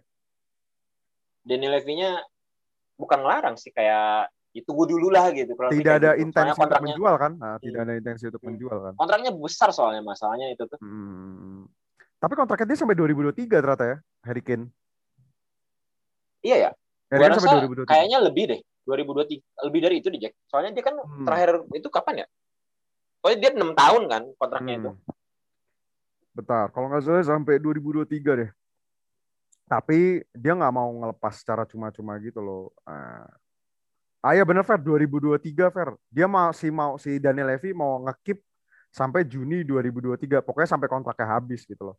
[1.44, 2.24] Daniel Levy-nya
[2.96, 6.28] bukan ngelarang sih kayak itu gue dulu lah gitu Kalau tidak ada gitu.
[6.28, 7.86] intensi untuk menjual kan nah, tidak Hmm.
[7.88, 8.48] ada intensi untuk Hmm.
[8.52, 11.64] menjual kan kontraknya besar soalnya masalahnya itu tuh Hmm.
[12.16, 14.70] Tapi kontraknya dia sampai 2023 ternyata ya, Harry Kane.
[16.40, 16.70] iya ya
[17.08, 17.88] Harry Kane sampai 2023.
[17.88, 21.24] kayaknya lebih deh 2023 lebih dari itu di Jack soalnya dia kan Hmm.
[21.24, 22.28] terakhir itu kapan ya
[23.22, 25.00] Oh dia enam tahun kan kontraknya itu Hmm.
[26.32, 28.50] Bentar, kalau nggak salah sampai 2023 deh.
[29.68, 32.72] Tapi dia nggak mau ngelepas secara cuma-cuma gitu loh.
[32.82, 33.28] Ah,
[34.22, 35.88] ah ya bener Fer, 2023 Fer.
[36.08, 38.38] Dia masih mau, si Daniel Levy mau ngekip
[38.88, 40.40] sampai Juni 2023.
[40.46, 41.96] Pokoknya sampai kontraknya habis gitu loh.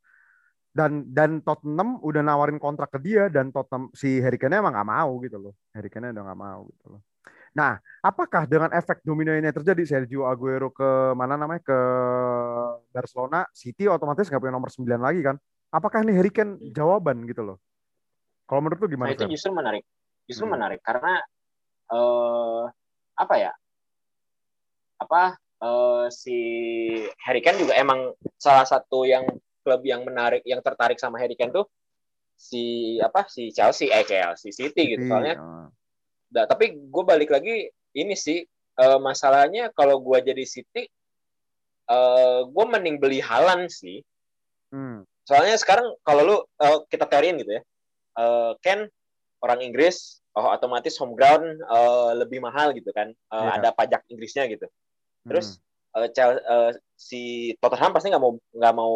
[0.74, 4.90] Dan dan Tottenham udah nawarin kontrak ke dia dan Tottenham si Harry Kane emang nggak
[4.90, 5.54] mau gitu loh.
[5.76, 7.02] Harry Kane udah nggak mau gitu loh.
[7.54, 11.80] Nah, apakah dengan efek domino ini terjadi Sergio Aguero ke mana namanya ke
[12.90, 15.38] Barcelona, City otomatis nggak punya nomor 9 lagi kan?
[15.70, 17.58] Apakah ini Harry Kane jawaban gitu loh?
[18.50, 19.14] Kalau menurut lu Nah gimana?
[19.14, 19.30] itu Fer?
[19.30, 19.84] justru menarik,
[20.26, 20.58] justru Hmm.
[20.58, 21.22] menarik karena
[21.93, 22.63] eh
[23.13, 23.51] apa ya?
[24.97, 26.38] Apa eh, si
[27.21, 29.23] Harry Kane juga emang salah satu yang
[29.63, 31.69] klub yang menarik, yang tertarik sama Harry Kane tuh
[32.36, 35.06] si apa si Chelsea, eh Chelsea City gitu.
[35.06, 35.67] City, Soalnya, ah.
[36.34, 38.43] nah, tapi gue balik lagi ini sih
[38.79, 40.89] eh, masalahnya kalau gue jadi City,
[41.88, 44.03] eh gue mending beli Halan sih.
[44.73, 47.63] Hmm, Soalnya sekarang kalau lu eh, kita teoriin gitu ya,
[48.19, 48.89] eh, Ken
[49.39, 53.50] orang Inggris, oh otomatis home ground eh, lebih mahal gitu kan, Eh, Iya.
[53.62, 54.65] ada pajak Inggrisnya gitu.
[54.65, 55.28] hmm.
[55.30, 55.62] Terus
[55.93, 57.22] eh, Chel- eh, si
[57.58, 58.96] Tottenham pasti nggak mau nggak mau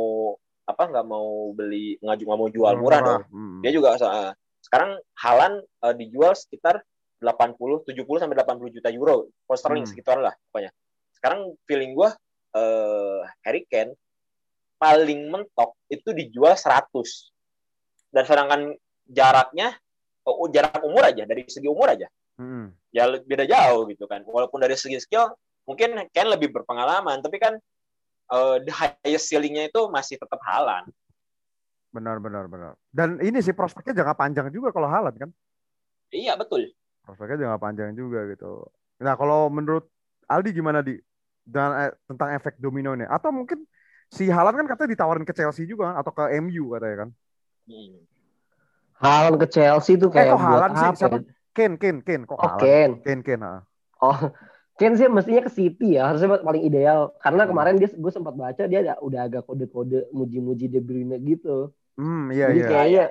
[0.67, 3.23] apa nggak mau beli ngaju nggak mau jual murah, dong.
[3.31, 3.59] Hmm.
[3.63, 6.83] Dia juga uh, sekarang Halan uh, dijual sekitar
[7.23, 9.91] 80, 70 sampai 80 juta euro, pound sterling Hmm.
[9.95, 10.75] sekitar lah pokoknya.
[11.15, 12.11] Sekarang feeling gua
[12.51, 13.95] uh, Harry Kane
[14.75, 16.91] paling mentok itu dijual 100.
[18.11, 18.61] Dan sedangkan
[19.07, 19.71] jaraknya
[20.51, 22.69] jarak umur aja dari segi umur aja Hmm.
[22.93, 24.21] ya beda jauh gitu kan.
[24.21, 25.33] Walaupun dari segi skill
[25.65, 27.57] mungkin Ken lebih berpengalaman, tapi kan
[28.29, 30.85] uh, the highest ceilingnya itu masih tetap Halan.
[31.89, 32.77] Benar benar benar.
[32.93, 35.29] Dan ini sih prospeknya jangka panjang juga kalau Haaland kan.
[36.13, 36.69] Iya betul.
[37.01, 38.69] Prospeknya jangka panjang juga gitu.
[39.01, 39.89] Nah, kalau menurut
[40.29, 41.01] Aldi gimana di
[41.41, 43.07] dan eh, tentang efek domino ini?
[43.09, 43.65] Atau mungkin
[44.13, 46.05] si Haaland kan katanya ditawarin ke Chelsea juga kan?
[46.05, 47.09] atau ke MU katanya kan?
[47.65, 47.97] Hmm.
[48.97, 50.89] Haaland ke Chelsea tuh Eh, kayak kok buat Haaland sih?
[50.89, 50.97] apa?
[50.97, 51.17] Siapa?
[51.53, 52.57] Ken Ken Ken kok Oh?
[52.61, 52.91] Ken.
[53.01, 53.61] Ken Ken ah.
[53.97, 54.17] Oh,
[54.77, 57.13] Ken sih mestinya ke City ya, harusnya paling ideal.
[57.17, 57.49] Karena Hmm.
[57.49, 61.73] kemarin dia gue sempat baca dia ada, udah agak kode-kode muji-muji De Bruyne gitu.
[61.97, 62.67] Hmm, iya Jadi iya.
[62.69, 63.03] kayaknya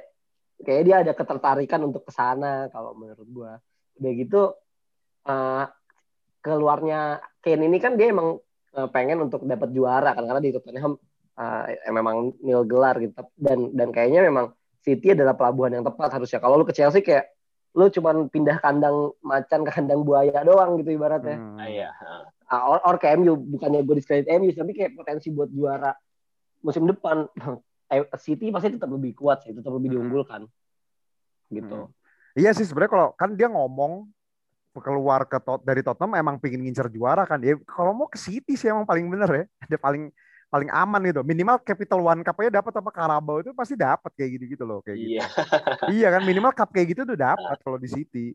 [0.63, 3.53] kayaknya dia ada ketertarikan untuk ke sana kalau menurut gua.
[3.99, 4.43] Udah gitu
[5.27, 5.65] eh,
[6.39, 8.39] keluarnya Kane ini kan dia emang
[8.79, 10.95] eh, pengen untuk dapat juara kan karena di Tottenham
[11.35, 14.55] eh, memang nil gelar gitu dan dan kayaknya memang
[14.87, 16.39] City adalah pelabuhan yang tepat harusnya.
[16.39, 17.35] Kalau lu ke Chelsea kayak
[17.75, 21.43] lu cuman pindah kandang macan ke kandang buaya doang gitu ibaratnya.
[21.43, 21.59] Hmm.
[21.59, 21.91] Ah, iya.
[22.47, 25.91] Ah, or, or ke MU bukannya gue diskredit MU tapi kayak potensi buat juara
[26.63, 27.27] musim depan
[27.93, 29.95] eh, City pasti tetap lebih kuat sih tetap lebih Hmm.
[29.99, 30.41] diunggulkan
[31.51, 32.39] gitu Hmm.
[32.39, 34.07] Iya sih sebenarnya kalau kan dia ngomong
[34.77, 38.55] keluar ke Tot dari Tottenham emang pingin ngincer juara kan dia kalau mau ke City
[38.55, 39.45] sih emang paling bener ya
[39.75, 40.13] dia paling
[40.57, 44.31] paling aman gitu minimal Capital One Cup aja dapat apa Carabao itu pasti dapat kayak
[44.41, 45.25] gitu gitu loh kayak gitu Iya.
[46.01, 48.33] iya kan minimal cup kayak gitu tuh dapat kalau di City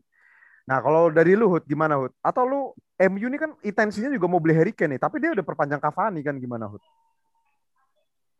[0.62, 2.60] nah kalau dari lu Hud gimana Hud atau lu
[2.96, 6.22] MU ini kan intensinya juga mau beli Harry Kane nih tapi dia udah perpanjang Cavani
[6.22, 6.78] kan gimana Hud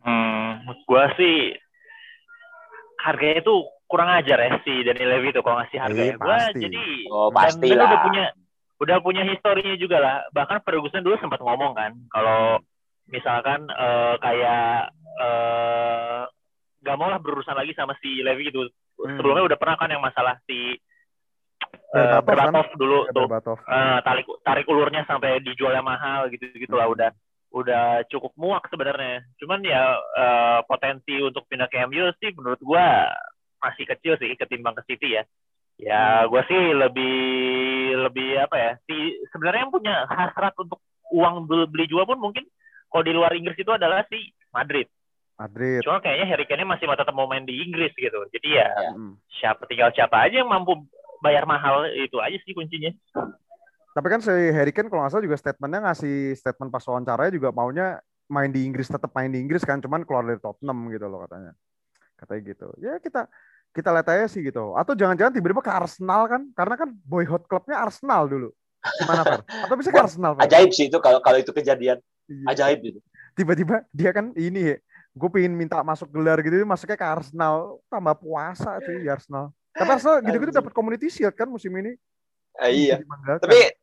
[0.02, 1.54] Hmm, gua sih
[2.98, 6.14] harganya tuh kurang ajar ya si Daniel Levy itu kalau ngasih harga ya.
[6.16, 6.58] Gua pasti.
[6.58, 8.24] jadi Oh, dan pasti udah punya
[8.78, 10.16] udah punya historinya juga lah.
[10.34, 12.58] Bahkan Ferguson dulu sempat ngomong kan kalau
[13.08, 16.22] misalkan eh, kayak eh
[16.82, 18.66] gak mau lah berurusan lagi sama si Levy gitu.
[18.98, 19.16] Hmm.
[19.16, 20.76] Sebelumnya udah pernah kan yang masalah si
[21.94, 22.78] eh, Berbatov kan?
[22.78, 23.58] Dulu Ya, tuh Berbatov.
[23.62, 26.94] eh, tarik tarik ulurnya sampai dijualnya mahal gitu gitulah Hmm.
[26.96, 27.10] udah
[27.52, 29.82] udah cukup muak sebenarnya cuman ya
[30.16, 33.12] eh, potensi untuk pindah ke MU sih menurut gua
[33.60, 35.22] masih kecil sih ketimbang ke City ya
[35.76, 37.16] ya gua sih lebih
[38.08, 38.96] lebih apa ya si
[39.30, 40.80] sebenarnya yang punya hasrat untuk
[41.12, 42.48] uang beli jual pun mungkin
[42.92, 44.86] kalau di luar Inggris itu adalah si Madrid
[45.40, 49.16] Madrid cuma kayaknya Harry Kane masih tetap mau main di Inggris gitu jadi ya Hmm.
[49.40, 50.76] siapa tinggal siapa aja yang mampu
[51.24, 52.92] bayar mahal itu aja sih kuncinya
[53.92, 57.52] Tapi kan si Harry Kane kalau nggak salah juga statementnya ngasih statement pas wawancaranya juga
[57.52, 58.00] maunya
[58.32, 61.52] main di Inggris tetap main di Inggris kan cuman keluar dari Tottenham gitu loh katanya.
[62.16, 62.68] Katanya gitu.
[62.80, 63.28] Ya kita
[63.76, 64.72] kita lihat aja sih gitu.
[64.80, 68.48] Atau jangan-jangan tiba-tiba ke Arsenal kan karena kan boyhood klubnya Arsenal dulu.
[68.80, 69.40] Gimana Fer?
[69.44, 70.48] Atau bisa ke Arsenal Fer?
[70.48, 72.00] Ajaib sih itu kalau kalau itu kejadian.
[72.28, 72.46] Iya.
[72.52, 72.98] Ajaib gitu.
[73.32, 74.76] Tiba-tiba dia kan ini ya.
[75.12, 79.52] Gue pengen minta masuk gelar gitu masuknya ke Arsenal tambah puasa cuy di Arsenal.
[79.76, 81.96] Tapi Arsenal gitu-gitu dapat community shield kan musim ini.
[82.60, 82.96] Eh, iya.
[83.40, 83.76] Tapi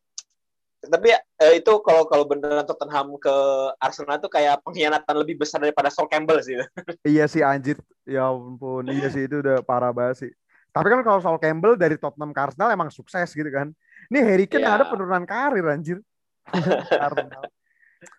[0.80, 3.34] tapi eh, itu kalau kalau beneran Tottenham ke
[3.76, 6.56] Arsenal itu kayak pengkhianatan lebih besar daripada Sol Campbell sih.
[7.04, 7.76] Iya sih anjir.
[8.08, 8.88] Ya ampun.
[8.88, 10.30] Iya sih itu udah parah banget sih.
[10.70, 13.74] Tapi kan kalau soal Campbell dari Tottenham ke Arsenal emang sukses gitu kan.
[14.08, 14.80] Ini Harry Kane Iya.
[14.80, 15.98] ada penurunan karir anjir.
[17.06, 17.44] Arsenal.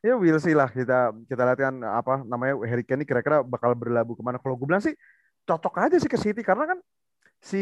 [0.06, 3.74] Ya will see lah kita kita lihat kan apa namanya Harry Kane ini kira-kira bakal
[3.74, 4.38] berlabuh ke mana.
[4.38, 4.94] Kalau gue bilang sih
[5.46, 6.80] cocok aja sih ke City karena kan
[7.42, 7.62] si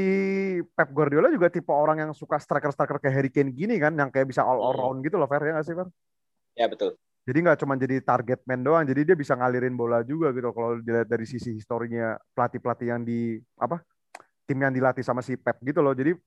[0.75, 4.27] Pep Guardiola juga tipe orang yang suka striker-striker kayak Harry Kane gini kan yang kayak
[4.27, 4.69] bisa all Hmm.
[4.75, 5.87] around gitu loh Fer ya nggak sih Fer?
[6.59, 6.99] Ya betul.
[7.23, 10.81] Jadi nggak cuma jadi target man doang, jadi dia bisa ngalirin bola juga gitu kalau
[10.81, 13.85] dilihat dari sisi historinya pelatih-pelatih yang di apa
[14.49, 15.93] tim yang dilatih sama si Pep gitu loh.
[15.93, 16.17] Jadi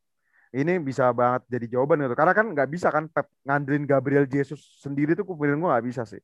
[0.52, 2.14] ini bisa banget jadi jawaban gitu.
[2.14, 6.04] Karena kan nggak bisa kan Pep ngandelin Gabriel Jesus sendiri tuh kupilin gua nggak bisa
[6.04, 6.20] sih.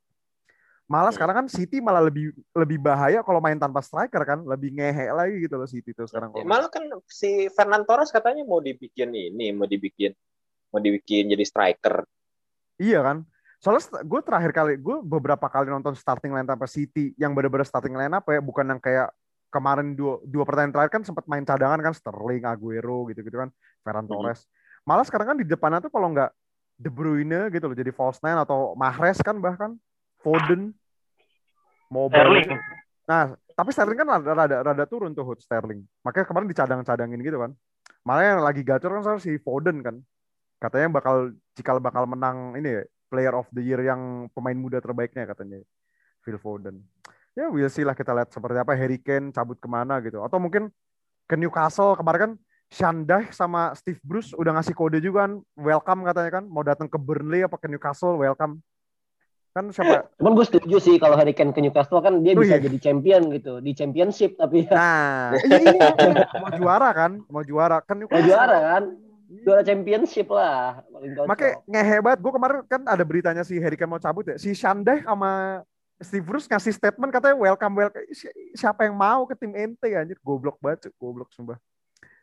[0.88, 1.16] Malah Hmm.
[1.20, 5.36] sekarang kan City malah lebih lebih bahaya kalau main tanpa striker kan, lebih ngehe lagi
[5.44, 6.32] gitu loh City tuh sekarang.
[6.32, 10.12] Ya, kalau- malah kan si Fernand Torres katanya mau dibikin ini, mau dibikin
[10.68, 12.04] mau dibikin jadi striker.
[12.76, 13.24] Iya kan?
[13.58, 17.96] Soalnya gue terakhir kali, gue beberapa kali nonton starting line tanpa City yang bener-bener starting
[17.96, 19.10] line apa ya, bukan yang kayak
[19.48, 23.48] kemarin dua, dua pertandingan terakhir kan sempat main cadangan kan Sterling, Aguero gitu-gitu kan,
[23.88, 24.06] Ferran.
[24.06, 24.40] Torres.
[24.84, 26.30] Malah sekarang kan di depannya tuh kalau nggak
[26.78, 29.74] De Bruyne gitu loh, jadi false nine atau Mahrez kan bahkan,
[30.22, 30.70] Foden,
[31.90, 32.44] Mobile.
[32.44, 32.48] Sterling
[33.08, 35.82] Nah, tapi Sterling kan rada, rada, rada turun tuh Hood Sterling.
[36.04, 37.50] Makanya kemarin dicadang-cadangin gitu kan.
[38.04, 39.96] Malah yang lagi gacor kan si Foden kan.
[40.60, 45.24] Katanya bakal cikal bakal menang ini ya, player of the year yang pemain muda terbaiknya
[45.24, 45.64] katanya.
[46.22, 46.84] Phil Foden.
[47.38, 50.42] ya we'll see lah kita lihat seperti apa Harry Kane cabut ke mana gitu atau
[50.42, 50.74] mungkin
[51.30, 52.32] ke Newcastle kemarin kan
[52.68, 57.00] Shandai sama Steve Bruce udah ngasih kode juga kan welcome katanya kan mau datang ke
[57.00, 58.60] Burnley apa ke Newcastle welcome
[59.50, 62.60] kan siapa Cuman gue setuju sih kalau Harry Kane ke Newcastle kan dia Oh, bisa
[62.60, 62.68] iya.
[62.68, 66.24] jadi champion gitu di championship tapi ya nah iya, iya, iya.
[66.36, 68.84] mau juara kan mau juara kan mau Newcastle juara kan
[69.28, 70.80] juara championship lah.
[71.28, 72.16] Makanya ngehebat.
[72.16, 74.40] Gue kemarin kan ada beritanya si Harry Kane mau cabut ya.
[74.40, 75.60] Si Shandai sama
[76.00, 78.08] Steve Bruce ngasih statement katanya welcome welcome.
[78.08, 80.16] Si- Siapa yang mau ke tim ente anjir?
[80.24, 81.60] Goblok banget, goblok sumpah.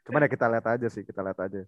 [0.05, 1.61] Cuman ya kita lihat aja sih, kita lihat aja.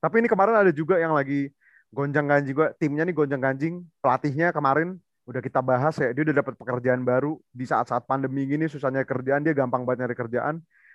[0.00, 1.52] Tapi ini kemarin ada juga yang lagi
[1.92, 2.66] gonjang ganjing juga.
[2.80, 3.74] Timnya nih gonjang ganjing.
[4.00, 4.96] Pelatihnya kemarin
[5.28, 6.10] udah kita bahas ya.
[6.16, 10.16] Dia udah dapat pekerjaan baru di saat-saat pandemi gini susahnya kerjaan dia gampang banget nyari
[10.16, 10.54] kerjaan.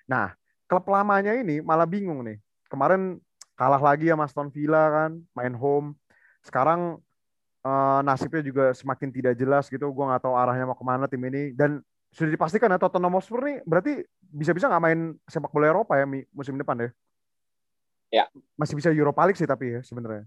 [0.10, 0.34] Nah,
[0.66, 2.42] klub lamanya ini malah bingung nih.
[2.66, 3.22] Kemarin
[3.54, 5.94] kalah lagi sama Aston Villa kan, main home.
[6.42, 6.98] Sekarang
[7.62, 9.86] eh, nasibnya juga semakin tidak jelas gitu.
[9.94, 11.54] Gue nggak tahu arahnya mau ke mana tim ini.
[11.54, 16.08] Dan sudah dipastikan ya Tottenham Hotspur nih berarti bisa-bisa nggak main sepak bola Eropa ya
[16.32, 16.90] musim depan ya?
[18.08, 18.26] Ya.
[18.56, 20.24] Masih bisa Europa League sih tapi ya sebenarnya.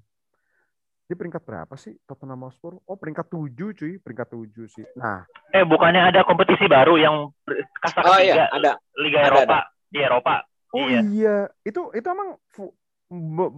[1.08, 2.76] Dia peringkat berapa sih Tottenham Hotspur?
[2.84, 4.84] Oh peringkat 7 cuy, peringkat 7 sih.
[4.92, 7.32] Nah, Eh bukannya ada kompetisi baru yang
[7.80, 8.72] kasta Oh ketiga iya, ada.
[9.00, 10.34] Liga Ada, Eropa di Eropa.
[10.76, 11.00] oh Iya.
[11.00, 12.36] iya, itu itu emang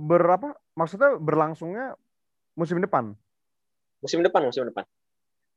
[0.07, 0.55] berapa?
[0.79, 1.99] Maksudnya berlangsungnya
[2.55, 3.19] musim depan.
[3.99, 4.87] Musim depan, musim depan.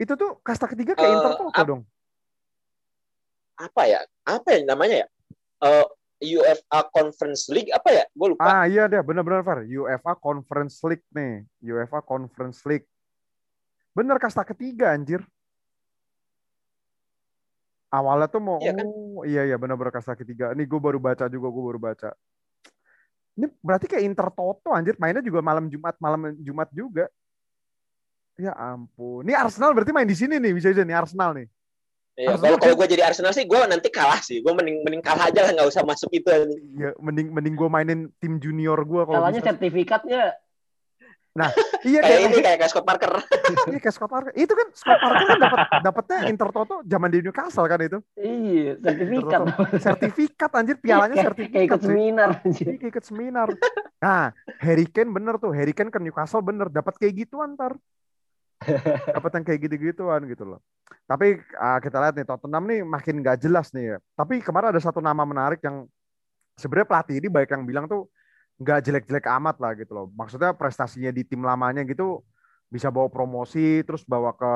[0.01, 1.85] Itu tuh kasta ketiga kayak Eh, Inter Toto ap- dong.
[3.57, 3.99] Apa ya?
[4.25, 5.07] Apa ya namanya ya?
[5.63, 5.85] Eh
[6.23, 8.03] UEFA Conference League apa ya?
[8.15, 8.43] Gue lupa.
[8.43, 9.67] Ah iya deh, benar-benar Far.
[9.67, 11.43] UEFA Conference League nih.
[11.59, 12.87] UEFA Conference League.
[13.93, 15.21] Bener kasta ketiga anjir.
[17.93, 18.89] Awalnya tuh mau, Iya kan?
[18.89, 20.49] oh iya iya benar-benar kasta ketiga.
[20.57, 22.09] Ini gue baru baca juga, gue baru baca.
[23.37, 27.05] Ini berarti kayak Inter Toto anjir, mainnya juga malam Jumat, malam Jumat juga.
[28.33, 29.21] Ya ampun.
[29.29, 31.45] Ini Arsenal berarti main di sini nih, bisa aja nih Arsenal nih.
[32.13, 34.37] Iya, kalau kalau gue jadi Arsenal sih, gue nanti kalah sih.
[34.45, 36.29] Gue mending mending kalah aja lah, nggak usah masuk itu.
[36.77, 39.49] Iya, mending mending gue mainin tim junior gue kalau Salahnya bisa.
[39.49, 40.23] sertifikatnya
[41.33, 43.11] Iya Kayak kayak ini kayak kayak Scott Parker.
[43.73, 44.31] Iya kayak Scott Parker.
[44.37, 47.97] Itu kan Scott Parker kan dapat dapatnya Inter Toto zaman di Newcastle kan itu.
[48.21, 49.41] iya sertifikat
[49.81, 51.53] Sertifikat anjir pialanya sertifikat.
[51.57, 51.89] kayak ikut sih.
[51.89, 52.65] seminar Iya, anjir.
[52.77, 53.47] kayak ikut seminar.
[53.97, 54.23] Nah,
[54.61, 55.51] Harry Kane bener tuh.
[55.57, 57.73] Harry Kane ke Newcastle bener dapat kayak gituan ntar.
[59.15, 60.59] Dapat yang kayak gitu-gituan gitu loh.
[61.05, 63.97] Tapi ah, kita lihat nih Tottenham nih makin gak jelas nih ya.
[64.15, 65.87] Tapi kemarin ada satu nama menarik yang
[66.57, 68.07] sebenarnya pelatih ini baik yang bilang tuh
[68.61, 70.07] nggak jelek-jelek amat lah gitu loh.
[70.13, 72.21] Maksudnya prestasinya di tim lamanya gitu
[72.73, 74.53] bisa bawa promosi terus bawa ke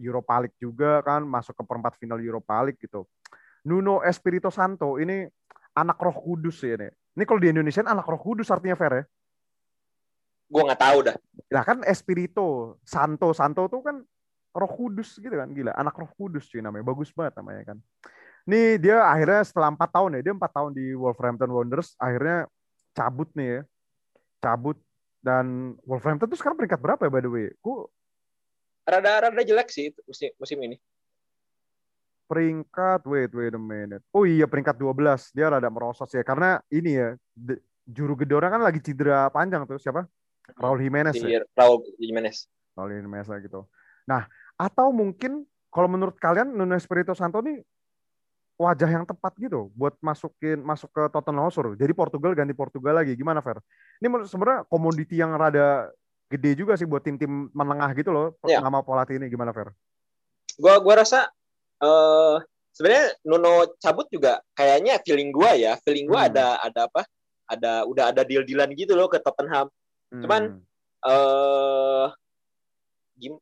[0.00, 3.04] Europa League juga kan masuk ke perempat final Europa League gitu.
[3.68, 5.24] Nuno Espirito Santo ini
[5.76, 6.88] anak Roh Kudus ya ini.
[7.14, 9.04] Ini kalau di Indonesia anak Roh Kudus artinya fair ya.
[10.48, 11.16] Gue nggak tahu dah.
[11.50, 13.96] Lah kan Espirito, Santo, Santo tuh kan
[14.54, 15.74] Roh Kudus gitu kan, gila.
[15.74, 17.78] Anak Roh Kudus cuy namanya, bagus banget namanya kan.
[18.44, 22.46] Nih dia akhirnya setelah empat tahun ya, dia empat tahun di Wolverhampton Wanderers, akhirnya
[22.94, 23.60] cabut nih ya,
[24.44, 24.78] cabut
[25.24, 27.48] dan Wolverhampton tuh sekarang peringkat berapa ya by the way?
[27.58, 27.88] Gue
[28.84, 30.76] Rada-rada jelek sih itu musim musim ini.
[32.24, 34.04] peringkat, wait wait a minute.
[34.12, 37.08] Oh iya peringkat 12 dia rada merosot ya, karena ini ya
[37.84, 40.08] juru gedora kan lagi cedera panjang tuh siapa?
[40.60, 41.40] Raul Jimenez Si ya.
[41.56, 42.46] Raul Jimenez.
[42.76, 43.64] Raul Jimenez lah gitu.
[44.04, 44.28] Nah,
[44.60, 47.58] atau mungkin kalau menurut kalian Nuno Espirito Santo nih
[48.54, 51.74] wajah yang tepat gitu buat masukin masuk ke Tottenham Hotspur.
[51.74, 53.18] Jadi Portugal ganti Portugal lagi.
[53.18, 53.58] Gimana Fer?
[53.98, 55.90] Ini menurut sebenarnya komoditi yang rada
[56.30, 58.38] gede juga sih buat tim-tim menengah gitu loh.
[58.46, 58.62] Iya.
[58.62, 59.74] Nama pelatih ini gimana Fer?
[60.54, 61.26] Gua gua rasa
[61.82, 62.36] eh
[62.70, 66.30] sebenarnya Nuno cabut juga kayaknya feeling gua ya, feeling gua Hmm.
[66.30, 67.02] ada ada apa?
[67.50, 69.66] Ada udah ada deal-dealan gitu loh ke Tottenham.
[70.22, 70.62] Cuman, Hmm.
[71.04, 72.08] eh
[73.18, 73.34] gim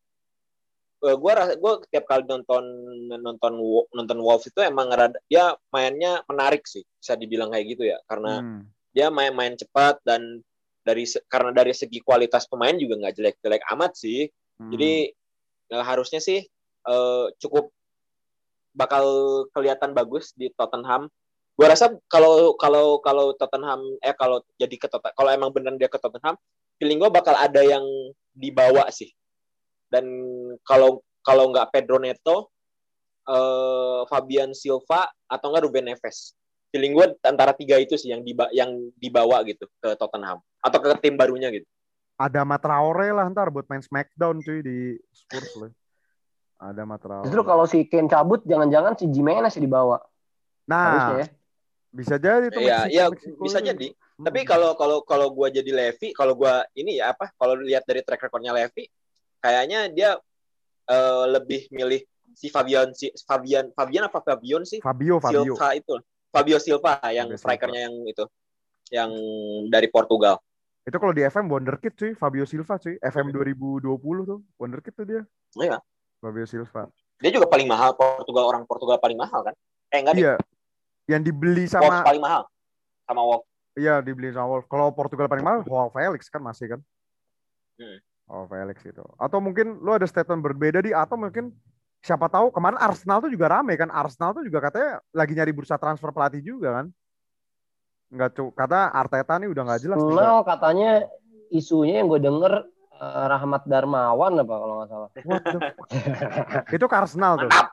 [1.03, 2.63] eh, gua rasa gua tiap kali nonton
[3.11, 3.53] nonton
[3.91, 7.99] nonton Wolves itu emang rada dia mainnya menarik sih, bisa dibilang kayak gitu ya.
[8.07, 8.63] Karena Hmm.
[8.93, 10.45] dia main-main cepat dan
[10.83, 14.31] dari karena dari segi kualitas pemain juga nggak jelek-jelek amat sih.
[14.61, 14.71] Hmm.
[14.71, 15.11] Jadi
[15.73, 16.45] eh, harusnya sih
[16.87, 17.71] eh, cukup
[18.73, 19.05] bakal
[19.53, 21.09] kelihatan bagus di Tottenham.
[21.53, 25.89] Gua rasa kalau kalau kalau Tottenham eh kalau jadi ke Tot- kalau emang benar dia
[25.93, 26.41] ke Tottenham,
[26.83, 27.87] feeling gua bakal ada yang
[28.35, 29.15] dibawa sih.
[29.87, 30.11] Dan
[30.67, 32.51] kalau kalau nggak Pedro Neto,
[33.31, 36.35] eh, Fabian Silva atau nggak Ruben Neves.
[36.73, 40.89] Feeling gue antara tiga itu sih yang diba yang dibawa gitu ke Tottenham atau ke
[41.05, 41.69] tim barunya gitu.
[42.17, 45.73] ada Matraore lah ntar buat main Smackdown cuy di Spurs loh.
[46.57, 47.29] Ada Matraore.
[47.29, 50.01] Justru kalau si Kane cabut, jangan-jangan si Jimenez dibawa.
[50.71, 51.29] Harusnya nah, ya.
[51.91, 53.93] bisa jadi tuh Iya, iya bisa jadi.
[54.23, 54.31] Hmm.
[54.31, 57.35] Tapi kalau kalau kalau gue jadi Levi, kalau gue ini ya apa?
[57.35, 58.87] Kalau lihat dari track recordnya Levi,
[59.43, 60.11] kayaknya dia
[60.87, 62.07] eh, lebih milih
[62.39, 64.79] si Fabian si Fabian Fabian apa Fabian sih?
[64.79, 65.59] Fabio Fabio.
[65.59, 65.99] Silva itu.
[66.31, 68.25] Fabio Silva yang Fabio strikernya yang itu
[68.95, 69.11] yang
[69.67, 70.39] dari Portugal.
[70.87, 72.95] Itu kalau di FM wonderkid cuy Fabio Silva cuy.
[73.03, 73.83] FM 2020
[74.23, 75.23] tuh wonderkid tuh dia.
[75.59, 75.83] Iya.
[76.23, 76.87] Fabio Silva.
[77.19, 79.55] Dia juga paling mahal Portugal orang Portugal paling mahal kan?
[79.91, 80.23] Eh enggak deh.
[80.23, 80.35] Iya.
[81.11, 82.47] Yang dibeli Wolves sama paling mahal.
[83.03, 86.81] Sama Wolves iya dibeli sama Wolf kalau Portugal paling mahal Joao Felix kan masih kan
[87.81, 87.99] Hmm.
[88.29, 91.57] Oh Felix itu atau mungkin lu ada statement berbeda di atau mungkin
[92.05, 95.81] siapa tahu kemarin Arsenal tuh juga rame kan Arsenal tuh juga katanya lagi nyari bursa
[95.81, 96.87] transfer pelatih juga kan
[98.13, 100.91] nggak cu kata Arteta nih udah nggak jelas Arsenal katanya
[101.49, 102.53] isunya yang gue denger
[103.01, 105.09] eh, Rahmat Darmawan apa kalau nggak salah.
[105.25, 105.87] What the fuck?
[106.77, 107.73] itu ke Arsenal tuh mantap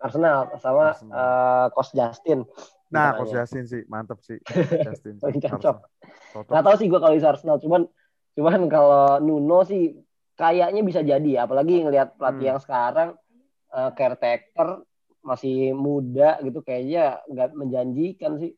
[0.00, 1.70] Arsenal sama Arsenal.
[1.76, 2.40] Coach Justin.
[2.90, 3.14] Nah.
[3.14, 4.38] Coach Justin sih mantep sih
[4.86, 5.76] Justin cocok.
[6.50, 7.86] Nggak tahu sih gue kalau di Arsenal, cuman
[8.34, 9.94] cuman kalau Nuno sih
[10.34, 12.50] kayaknya bisa jadi, apalagi ngelihat pelatih Hmm.
[12.54, 13.08] yang sekarang
[13.70, 14.82] eh, caretaker
[15.20, 18.52] masih muda gitu kayaknya nggak menjanjikan sih.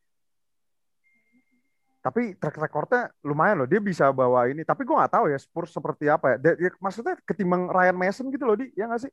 [2.02, 5.70] tapi track recordnya lumayan loh dia bisa bawa ini tapi gue nggak tahu ya Spurs
[5.70, 9.12] seperti apa ya Dia- dia- maksudnya ketimbang Ryan Mason gitu loh di ya nggak sih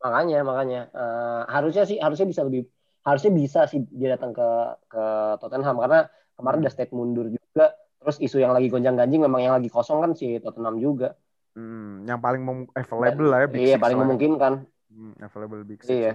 [0.00, 2.64] Makanya makanya eh, harusnya sih harusnya bisa lebih
[3.06, 4.48] harusnya bisa sih dia datang ke
[4.88, 5.04] ke
[5.42, 6.08] Tottenham karena
[6.38, 7.74] kemarin udah state mundur juga.
[7.98, 11.18] Terus isu yang lagi gonjang-ganjing memang yang lagi kosong kan si Tottenham juga.
[11.58, 14.52] Hmm, yang paling mem- available lah ya Big iya Six paling memungkinkan.
[14.88, 15.90] Hmm, available Big Six.
[15.90, 16.12] Iya.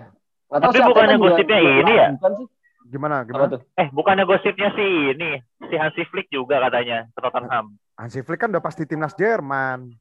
[0.48, 2.08] Nggak Tapi bukannya gosipnya juga ini ya?
[2.16, 2.48] Bukan sih.
[2.84, 3.48] Gimana gimana?
[3.48, 3.62] tuh?
[3.80, 5.40] Eh, bukannya gosipnya sih ini,
[5.72, 7.66] si Hansi Flick juga katanya ke Tottenham.
[7.96, 9.92] Hansi Flick kan udah pasti timnas Jerman.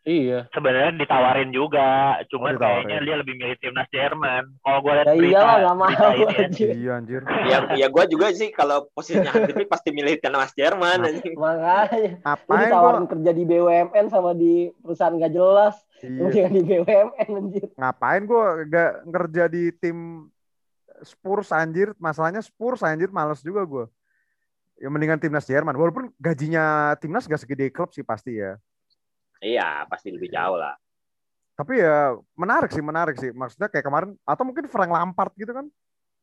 [0.00, 0.48] Iya.
[0.50, 1.88] Sebenarnya ditawarin juga,
[2.26, 2.88] cuman Oh, ditawarin.
[2.88, 4.42] kayaknya dia lebih milih timnas Jerman.
[4.58, 6.28] Kalau gue lihat Ya berita, iyalah nggak mau ya.
[6.40, 6.68] anjir.
[6.72, 7.20] Iya anjir.
[7.42, 11.12] ya ya gue juga sih kalau posisinya Hansi Flick pasti milih timnas Jerman Nah.
[11.36, 12.12] Makanya.
[12.18, 13.10] Ngapain ditawarin gua?
[13.10, 15.76] kerja di BUMN sama di perusahaan gak jelas.
[16.00, 16.48] Iya.
[16.48, 17.66] di BUMN anjir.
[17.76, 19.98] Ngapain gua gak ngerja di tim
[21.00, 21.92] Spurs anjir?
[21.96, 23.84] Masalahnya Spurs anjir males juga gua.
[24.76, 25.76] Ya mendingan timnas Jerman.
[25.76, 26.64] Walaupun gajinya
[26.96, 28.56] timnas gak segede klub sih pasti ya.
[29.40, 30.76] Iya pasti lebih jauh lah.
[31.56, 33.32] Tapi ya menarik sih, menarik sih.
[33.32, 35.66] Maksudnya kayak kemarin atau mungkin Frank Lampard gitu kan.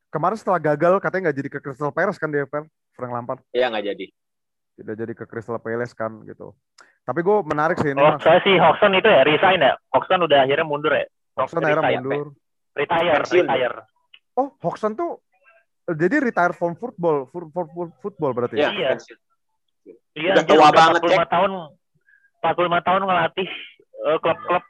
[0.09, 2.47] Kemarin setelah gagal katanya nggak jadi ke Crystal Palace kan dia?
[2.49, 4.07] Frank Lampard Iya nggak jadi.
[4.77, 6.53] tidak jadi ke Crystal Palace kan gitu.
[7.01, 8.01] Tapi gue menarik sih ini.
[8.03, 9.73] Oh, saya sih Hoxton itu ya resign ya.
[9.89, 11.09] Hoxton udah akhirnya mundur ya.
[11.33, 12.01] Hoxton akhirnya retire.
[12.05, 12.27] mundur.
[12.77, 13.45] Retire, Pensiun.
[13.49, 13.75] retire.
[14.37, 15.17] Oh, Hoxton tuh
[15.87, 18.61] jadi retire from football, for, for, for football berarti.
[18.61, 18.69] Iya.
[18.69, 18.89] Iya.
[18.93, 19.19] pensiun.
[20.17, 21.51] Iya, Udah tua banget, 45 tahun
[22.39, 23.49] 45 tahun ngelatih
[24.07, 24.63] eh, klub-klub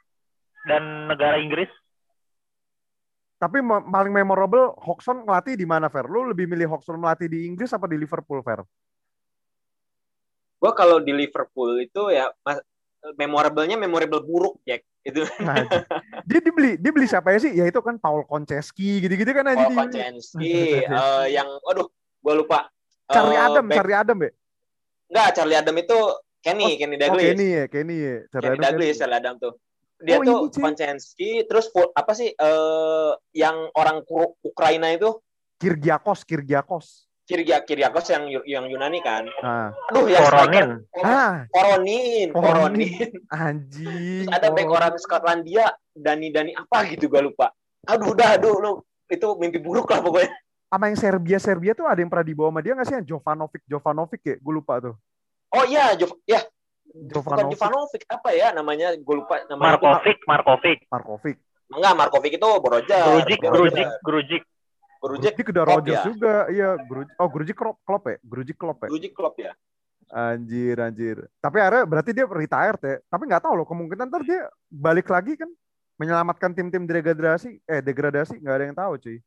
[0.66, 1.68] dan negara Inggris.
[3.38, 6.10] Tapi paling memorable Hoxton ngelatih di mana, Fer?
[6.10, 8.66] Lu lebih milih Hoxton melatih di Inggris apa di Liverpool, Fer?
[10.58, 12.58] Gue kalau di Liverpool itu ya mas,
[13.14, 15.22] memorablenya memorable buruk Jack itu.
[15.38, 15.54] Nah,
[16.28, 17.54] dia dibeli, dia beli siapa ya sih?
[17.54, 19.70] Ya itu kan Paul Konchesky gitu-gitu kan aja.
[19.70, 19.86] Paul.
[19.86, 22.66] Konchensky, eh, yang aduh gue lupa.
[23.06, 24.30] Charlie Eh, Adam, back- Charlie Adam ya?
[25.08, 25.98] Enggak, Charlie Adam itu
[26.48, 27.24] Kenny, Oh, Kenny Oh, Douglas.
[27.28, 28.16] Kenny ya, Kenny ya.
[28.28, 28.98] Charlie Kenny Douglas, Kenny.
[28.98, 29.52] Charlie Adam tuh.
[29.98, 30.38] Dia Oh, tuh.
[30.54, 34.00] Konchensky, terus full- apa sih eh yang orang
[34.40, 35.18] Ukraina itu
[35.58, 37.10] Kirgiakos, Kirgiakos.
[37.28, 39.28] Kirgia Kiriakos yang yang Yunani kan.
[39.42, 40.68] Nah, Aduh, yang Koronin.
[41.04, 42.88] ah, Koronin, Koronin.
[42.88, 43.10] Koronin.
[43.28, 44.24] anjing.
[44.24, 44.76] Terus ada back Oh.
[44.78, 47.52] orang Skotlandia, Dani Dani apa gitu gue lupa.
[47.84, 48.70] Aduh, udah, aduh, lu
[49.06, 50.30] itu mimpi buruk lah pokoknya.
[50.68, 52.96] Sama yang Serbia, Serbia tuh ada yang pernah dibawa sama dia nggak sih?
[52.96, 54.36] Yang Jovanovic, Jovanovic ya?
[54.38, 54.94] Gue lupa tuh.
[55.48, 56.44] Oh iya, Jov, ya
[56.88, 58.88] bukan Jovanovic, Jovanovic apa ya namanya?
[58.98, 59.76] Gue lupa namanya.
[59.76, 60.78] Markovic, Markovic.
[60.88, 61.36] Markovic.
[61.68, 62.96] Enggak, Markovic itu Broja.
[63.04, 63.88] Grujic, Grujic.
[64.00, 64.42] Grujic.
[64.98, 66.02] Grujic, udah ya?
[66.02, 66.34] juga.
[66.50, 67.14] Iya, Grujic.
[67.22, 68.16] Oh, Grujic Klopp, Klopp ya?
[68.24, 68.88] Grujic Klopp ya?
[68.90, 69.52] Grujic Klopp ya.
[70.08, 71.16] Anjir, anjir.
[71.38, 72.96] Tapi akhirnya berarti dia retired ya.
[73.06, 75.50] Tapi nggak tahu loh, kemungkinan ntar dia balik lagi kan
[76.00, 79.18] menyelamatkan tim-tim degradasi, eh degradasi nggak ada yang tahu cuy.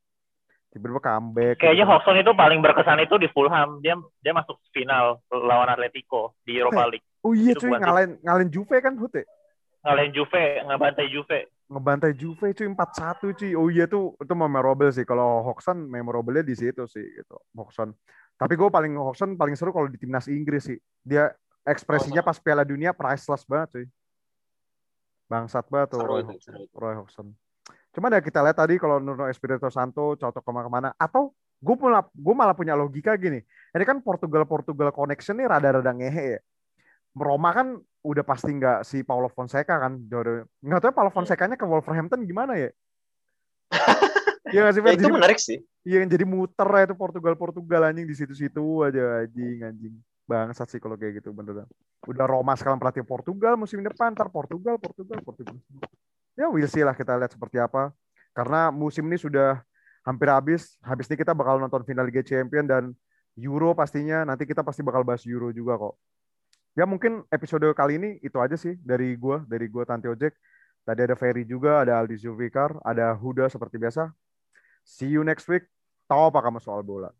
[0.71, 1.59] Tiba-tiba comeback.
[1.59, 1.91] Kayaknya gitu.
[1.91, 3.83] Hoxton itu paling berkesan itu di Fulham.
[3.83, 7.03] Dia dia masuk final lawan Atletico di Europa League.
[7.27, 9.27] Oh iya itu cuy, ngalahin ngalahin Juve kan Hut ya?
[9.83, 11.39] Ngalahin Juve, ngebantai Juve.
[11.67, 13.51] Ngebantai Juve cuy 4-1 cuy.
[13.59, 15.03] Oh iya tuh itu memorable sih.
[15.03, 17.35] Kalau Hoxton memorable-nya di situ sih gitu.
[17.51, 17.91] Hoxton.
[18.39, 20.79] Tapi gue paling Hoxton paling seru kalau di timnas Inggris sih.
[21.03, 21.35] Dia
[21.67, 23.87] ekspresinya pas Piala Dunia priceless banget cuy.
[25.27, 26.51] Bangsat banget tuh Seru Roy itu.
[26.71, 27.27] Roy Hodgson.
[27.91, 30.95] Cuma ya kita lihat tadi kalau Nuno Espirito Santo cocok ke mana-mana.
[30.95, 33.43] Atau gue malah, gue malah punya logika gini.
[33.75, 36.39] Ini kan Portugal-Portugal connection nih rada-rada ngehe ya.
[37.11, 39.99] Roma kan udah pasti nggak si Paulo Fonseca kan.
[40.63, 42.69] Nggak tahu Paulo Fonseca-nya ke Wolverhampton gimana ya?
[44.51, 45.63] Iya sih, Ya, itu Jadi- menarik sih.
[45.81, 49.93] Iya jadi muter ya itu Portugal Portugal anjing di situ-situ aja anjing anjing
[50.29, 51.65] bangsat sih kalau kayak gitu beneran.
[52.05, 55.57] Udah Roma sekarang pelatih Portugal musim depan ntar Portugal Portugal Portugal.
[56.35, 57.91] Ya we'll see lah kita lihat seperti apa.
[58.31, 59.59] Karena musim ini sudah
[60.07, 60.79] hampir habis.
[60.81, 62.83] Habis ini kita bakal nonton final Liga Champion dan
[63.35, 64.23] Euro pastinya.
[64.23, 65.95] Nanti kita pasti bakal bahas Euro juga kok.
[66.71, 70.31] Ya mungkin episode kali ini itu aja sih dari gue, dari gue Tanti Ojek.
[70.81, 74.09] Tadi ada Ferry juga, ada Aldi Zulfikar, ada Huda seperti biasa.
[74.81, 75.67] See you next week.
[76.09, 77.13] Tahu apa kamu soal bola?